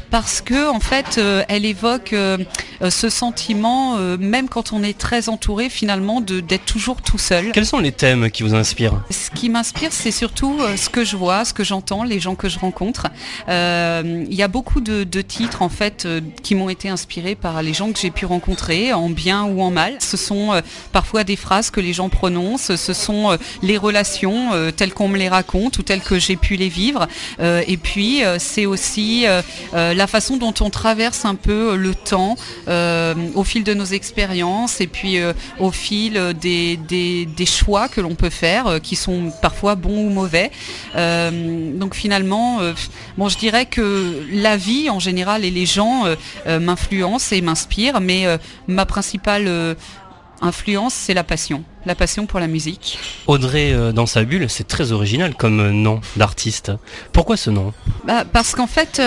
[0.09, 1.19] parce que en fait
[1.49, 2.15] elle évoque
[2.89, 7.51] ce sentiment, même quand on est très entouré finalement, d'être toujours tout seul.
[7.51, 9.03] Quels sont les thèmes qui vous inspirent?
[9.09, 12.47] Ce qui m'inspire, c'est surtout ce que je vois, ce que j'entends, les gens que
[12.47, 13.07] je rencontre.
[13.47, 16.07] Il y a beaucoup de, de titres en fait
[16.43, 19.72] qui m'ont été inspirés par les gens que j'ai pu rencontrer, en bien ou en
[19.72, 19.95] mal.
[19.99, 24.53] Ce sont euh, parfois des phrases que les gens prononcent, ce sont euh, les relations
[24.53, 27.07] euh, telles qu'on me les raconte ou telles que j'ai pu les vivre.
[27.39, 29.26] et puis c'est aussi
[29.74, 32.36] la façon dont on traverse un peu le temps
[32.68, 35.18] au fil de nos expériences et puis
[35.59, 40.51] au fil des, des, choix que l'on peut faire, qui sont parfois bons ou mauvais.
[40.95, 42.59] donc finalement,
[43.18, 46.05] bon, je dirais que la vie en général et les gens
[46.47, 48.37] m'influencent et m'inspirent, mais euh,
[48.67, 49.75] ma principale euh,
[50.41, 51.63] influence, c'est la passion.
[51.85, 52.99] La passion pour la musique.
[53.25, 56.71] Audrey euh, dans sa bulle, c'est très original comme nom d'artiste.
[57.11, 57.73] Pourquoi ce nom?
[58.05, 59.01] Bah, Parce qu'en fait,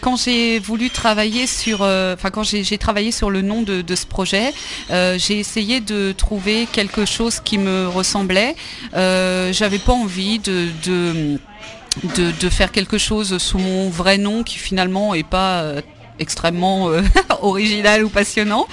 [0.00, 4.52] quand j'ai voulu travailler sur, enfin quand j'ai travaillé sur le nom de, ce projet,
[4.90, 8.54] j'ai essayé de trouver quelque chose qui me ressemblait.
[8.92, 11.38] J'avais pas envie de, de
[12.48, 15.74] faire quelque chose sous mon vrai nom qui finalement est pas
[16.18, 17.02] extrêmement euh,
[17.42, 18.66] original ou passionnant.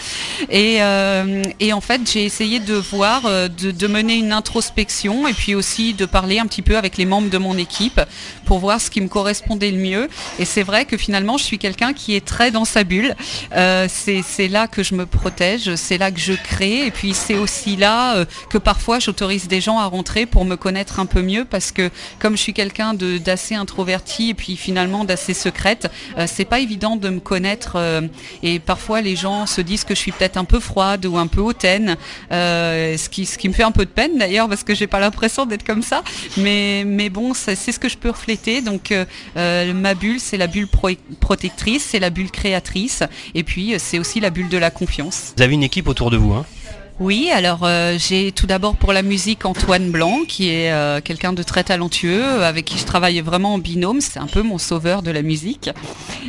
[0.49, 5.33] Et, euh, et en fait, j'ai essayé de voir, euh, de, mener une introspection et
[5.33, 7.99] puis aussi de parler un petit peu avec les membres de mon équipe
[8.45, 10.09] pour voir ce qui me correspondait le mieux.
[10.37, 13.15] Et c'est vrai que finalement, je suis quelqu'un qui est très dans sa bulle.
[13.51, 16.85] c'est là que je me protège, c'est là que je crée.
[16.85, 20.99] Et puis c'est aussi là que parfois j'autorise des gens à rentrer pour me connaître
[20.99, 25.33] un peu mieux parce que comme je suis quelqu'un d'assez introverti et puis finalement d'assez
[25.33, 25.91] secrète,
[26.27, 27.19] c'est pas évident de me
[27.75, 28.01] euh,
[28.43, 31.27] et parfois les gens se disent que je suis peut-être un peu froide ou un
[31.27, 31.97] peu hautaine,
[32.31, 35.45] euh, ce, qui, me fait un peu de peine d'ailleurs parce que j'ai pas l'impression
[35.45, 36.03] d'être comme ça,
[36.37, 38.61] mais, mais bon, c'est ce que je peux refléter.
[38.61, 40.67] Donc euh, ma bulle, c'est la bulle
[41.19, 43.03] protectrice, c'est la bulle créatrice
[43.35, 45.33] et puis c'est aussi la bulle de la confiance.
[45.37, 46.45] Vous avez une équipe autour de vous, hein?
[46.99, 51.31] Oui, alors euh, j'ai tout d'abord pour la musique Antoine Blanc, qui est euh, quelqu'un
[51.31, 55.01] de très talentueux, avec qui je travaille vraiment en binôme, c'est un peu mon sauveur
[55.01, 55.69] de la musique.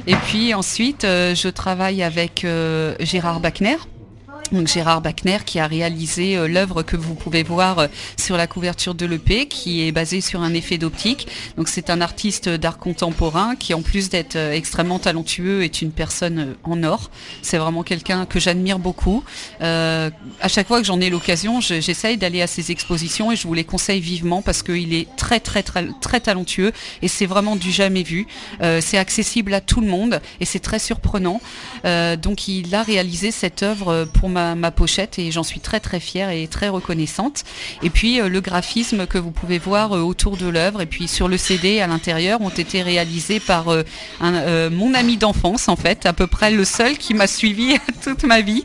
[0.07, 2.47] Et puis ensuite, euh, je travaille avec
[3.01, 3.79] Gérard Bachner,
[4.67, 7.87] Gérard Bachner qui a réalisé euh, l'œuvre que vous pouvez voir euh,
[8.17, 11.29] sur la couverture de l'EP qui est basée sur un effet d'optique.
[11.57, 15.93] Donc c'est un artiste d'art contemporain qui en plus d'être euh, extrêmement talentueux est une
[15.93, 17.11] personne en or.
[17.43, 19.25] C'est vraiment quelqu'un que j'admire beaucoup.
[19.61, 23.55] à chaque fois que j'en ai l'occasion, j'essaye d'aller à ses expositions et je vous
[23.55, 26.73] les conseille vivement parce qu'il est très très très très talentueux
[27.03, 28.27] et c'est vraiment du jamais vu.
[28.81, 31.41] c'est accessible à tout le monde et c'est très surprenant.
[31.85, 35.81] donc il a réalisé cette œuvre pour ma ma, ma pochette et j'en suis très
[35.81, 37.45] très fière et très reconnaissante.
[37.83, 41.37] Et puis le graphisme que vous pouvez voir autour de l'œuvre et puis sur le
[41.37, 43.67] CD à l'intérieur ont été réalisés par
[44.21, 48.25] un, mon ami d'enfance en fait, à peu près le seul qui m'a suivi toute
[48.25, 48.65] ma vie,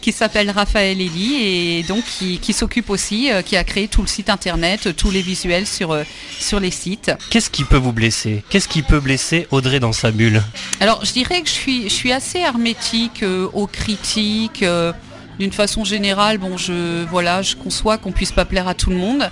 [0.00, 4.08] qui s'appelle Raphaël Elie et donc qui, qui s'occupe aussi, qui a créé tout le
[4.08, 5.96] site internet, tous les visuels sur,
[6.38, 7.12] sur les sites.
[7.30, 8.44] Qu'est-ce qui peut vous blesser?
[8.50, 10.42] Qu'est-ce qui peut blesser Audrey dans sa bulle?
[10.80, 14.62] Alors je dirais que je suis, je suis assez hermétique euh, aux critiques.
[14.76, 14.92] Euh,
[15.38, 18.96] d'une façon générale, bon, je voilà, je conçois qu'on puisse pas plaire à tout le
[18.96, 19.28] monde.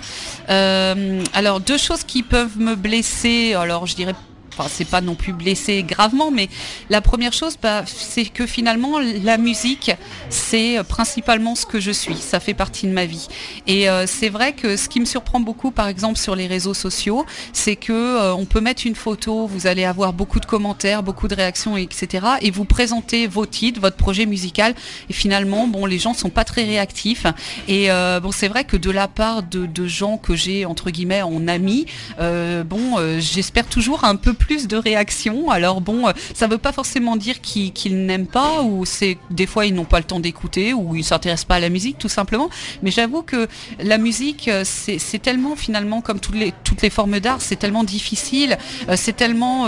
[0.49, 3.55] Euh, alors deux choses qui peuvent me blesser.
[3.55, 4.13] Alors je dirais
[4.57, 6.49] enfin c'est pas non plus blessé gravement, mais
[6.89, 9.91] la première chose, bah, c'est que finalement la musique,
[10.29, 13.27] c'est principalement ce que je suis, ça fait partie de ma vie.
[13.67, 16.73] Et euh, c'est vrai que ce qui me surprend beaucoup, par exemple sur les réseaux
[16.73, 21.03] sociaux, c'est que euh, on peut mettre une photo, vous allez avoir beaucoup de commentaires,
[21.03, 22.25] beaucoup de réactions, etc.
[22.41, 24.73] Et vous présentez vos titres, votre projet musical,
[25.09, 27.25] et finalement, bon, les gens sont pas très réactifs.
[27.67, 31.21] Et euh, bon, c'est vrai que de la part de, gens que j'ai entre guillemets
[31.21, 31.85] en amis,
[32.17, 35.49] bon, j'espère toujours un peu plus plus de réactions.
[35.49, 39.65] Alors bon, euh, ça veut pas forcément dire qu'ils n'aiment pas ou c'est des fois
[39.65, 42.49] ils n'ont pas le temps d'écouter ou ils s'intéressent pas à la musique tout simplement.
[42.83, 43.47] Mais j'avoue que
[43.79, 47.83] la musique euh, c'est tellement finalement comme toutes les toutes les formes d'art, c'est tellement
[47.83, 48.57] difficile,
[48.89, 49.67] euh, c'est tellement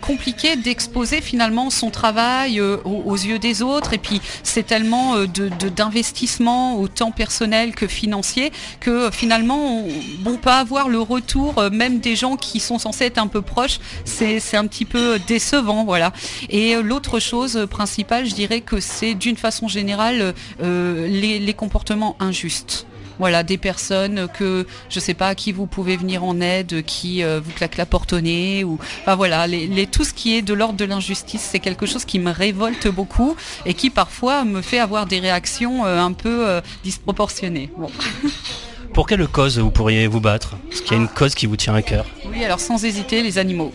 [0.00, 6.78] compliqué d'exposer finalement son travail aux, yeux des autres et puis c'est tellement de d'investissement
[6.78, 9.88] autant personnel que financier que finalement on,
[10.20, 13.78] bon pas avoir le retour même des gens qui sont censés être un peu proche,
[14.04, 16.12] c'est un petit peu décevant, voilà.
[16.50, 22.16] Et euh, l'autre chose principale, je dirais que c'est d'une façon générale euh, les, comportements
[22.20, 22.86] injustes
[23.18, 27.22] voilà, des personnes que je sais pas à qui vous pouvez venir en aide, qui
[27.22, 29.46] euh, vous claquent la porte au nez, ou voilà,
[29.90, 33.34] tout ce qui est de l'ordre de l'injustice, c'est quelque chose qui me révolte beaucoup
[33.64, 37.70] et qui parfois me fait avoir des réactions un peu disproportionnées.
[38.96, 40.56] Pour quelle cause vous pourriez vous battre?
[40.72, 43.22] Est-ce qu'il y a une cause qui vous tient à cœur Oui, alors sans hésiter,
[43.22, 43.70] les animaux.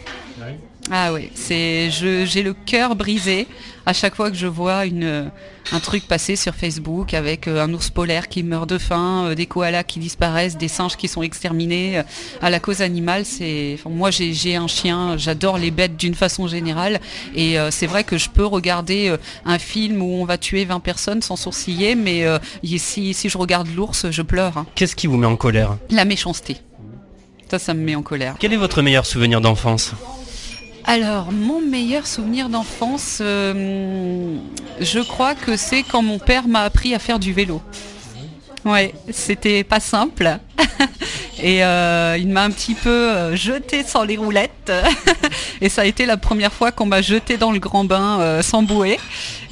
[0.93, 3.47] Ah oui, c'est j'ai le cœur brisé
[3.85, 5.31] à chaque fois que je vois une,
[5.71, 9.35] un truc passer sur Facebook avec euh, un ours polaire qui meurt de faim, euh,
[9.35, 11.99] des koalas qui disparaissent, des singes qui sont exterminés.
[11.99, 12.03] Euh,
[12.41, 16.99] à la cause animale, c'est moi j'ai un chien, j'adore les bêtes d'une façon générale
[17.35, 19.15] et c'est vrai que je peux regarder
[19.45, 22.25] un film où on va tuer 20 personnes sans sourciller, mais
[22.77, 24.57] si, si je regarde l'ours, je pleure.
[24.57, 24.65] Hein.
[24.75, 25.77] Qu'est-ce qui vous met en colère?
[25.89, 26.57] La méchanceté.
[27.49, 28.35] Ça, ça me met en colère.
[28.39, 29.93] Quel est votre meilleur souvenir d'enfance?
[30.85, 34.35] Alors, mon meilleur souvenir d'enfance, euh,
[34.79, 37.61] je crois que c'est quand mon père m'a appris à faire du vélo.
[38.65, 40.37] Ouais, c'était pas simple.
[41.43, 44.71] Et euh, il m'a un petit peu euh, jeté sans les roulettes.
[45.61, 48.41] et ça a été la première fois qu'on m'a jeté dans le grand bain euh,
[48.41, 48.99] sans bouée.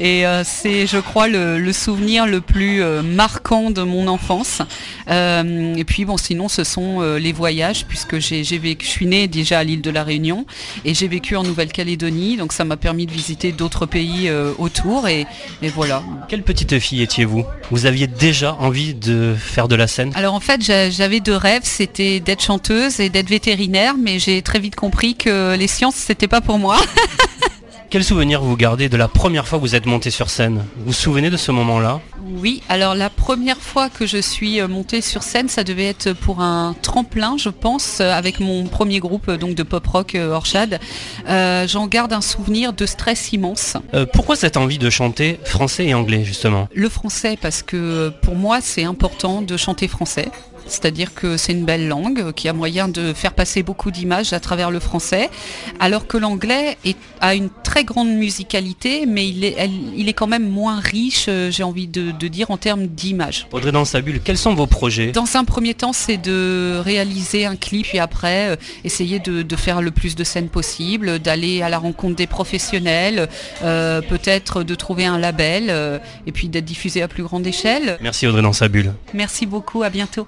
[0.01, 4.61] Et c'est, je crois, le, souvenir le plus marquant de mon enfance.
[5.09, 9.59] et puis bon, sinon, ce sont les voyages, puisque j'ai, vécu, je suis née déjà
[9.59, 10.45] à l'île de la Réunion
[10.85, 12.37] et j'ai vécu en Nouvelle-Calédonie.
[12.37, 15.09] Donc ça m'a permis de visiter d'autres pays autour.
[15.09, 15.25] Et,
[15.61, 16.01] et, voilà.
[16.29, 17.43] Quelle petite fille étiez-vous?
[17.69, 20.13] Vous aviez déjà envie de faire de la scène?
[20.15, 24.59] Alors en fait, j'avais deux rêves c'était d'être chanteuse et d'être vétérinaire, mais j'ai très
[24.59, 26.77] vite compris que les sciences, c'était pas pour moi.
[27.89, 30.65] Quel souvenir vous gardez de la première fois que vous êtes montée sur scène?
[30.75, 32.01] Vous vous souvenez de ce moment-là?
[32.37, 36.13] Oui, alors la première fois que je suis euh, montée sur scène, ça devait être
[36.13, 40.15] pour un tremplin, je pense, euh, avec mon premier groupe euh, donc de pop rock
[40.15, 40.79] Orchad.
[41.25, 43.77] J'en garde un souvenir de stress immense.
[44.13, 46.67] pourquoi cette envie de chanter français et anglais justement?
[46.73, 50.29] Le français parce que pour moi c'est important de chanter français
[50.71, 54.39] c'est-à-dire que c'est une belle langue qui a moyen de faire passer beaucoup d'images à
[54.39, 55.29] travers le français,
[55.79, 56.77] alors que l'anglais
[57.21, 61.51] a une très grande musicalité, mais il est, il est quand même moins riche, euh,
[61.51, 63.47] j'ai envie de, dire, en termes d'images.
[63.51, 65.11] Audrey dans sa bulle, quels sont vos projets?
[65.11, 69.81] Dans un premier temps, c'est de réaliser un clip, et après, euh, essayer de, faire
[69.81, 73.27] le plus de scènes possible, d'aller à la rencontre des professionnels,
[73.63, 77.97] euh, peut-être de trouver un label, et puis d'être diffusé à plus grande échelle.
[78.01, 78.93] Merci Audrey dans sa bulle.
[79.13, 80.27] Merci beaucoup, à bientôt.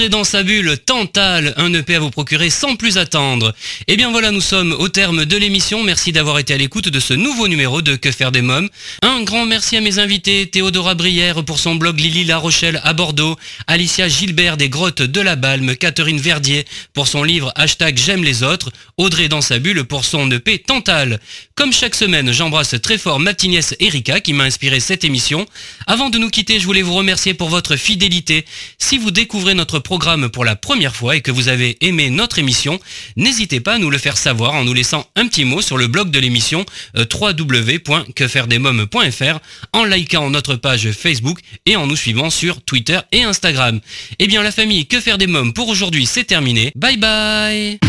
[0.00, 3.54] Audrey dans sa bulle, Tantal, un EP à vous procurer sans plus attendre.
[3.86, 5.82] Et eh bien voilà, nous sommes au terme de l'émission.
[5.82, 8.70] Merci d'avoir été à l'écoute de ce nouveau numéro de Que faire des mômes.
[9.02, 12.94] Un grand merci à mes invités, Théodora Brière pour son blog Lily La Rochelle à
[12.94, 13.36] Bordeaux,
[13.66, 18.42] Alicia Gilbert des Grottes de la Balme, Catherine Verdier pour son livre Hashtag J'aime les
[18.42, 21.20] autres, Audrey dans sa bulle pour son EP Tantal.
[21.56, 23.32] Comme chaque semaine, j'embrasse très fort ma
[23.80, 25.44] Erika qui m'a inspiré cette émission.
[25.86, 28.46] Avant de nous quitter, je voulais vous remercier pour votre fidélité.
[28.78, 32.38] Si vous découvrez notre programme pour la première fois et que vous avez aimé notre
[32.38, 32.78] émission,
[33.16, 35.88] n'hésitez pas à nous le faire savoir en nous laissant un petit mot sur le
[35.88, 36.64] blog de l'émission
[36.96, 39.40] euh, www.quefairedesmoms.fr
[39.72, 43.80] en likant notre page Facebook et en nous suivant sur Twitter et Instagram.
[44.20, 46.70] Eh bien la famille Que faire des mômes pour aujourd'hui c'est terminé.
[46.76, 47.80] Bye bye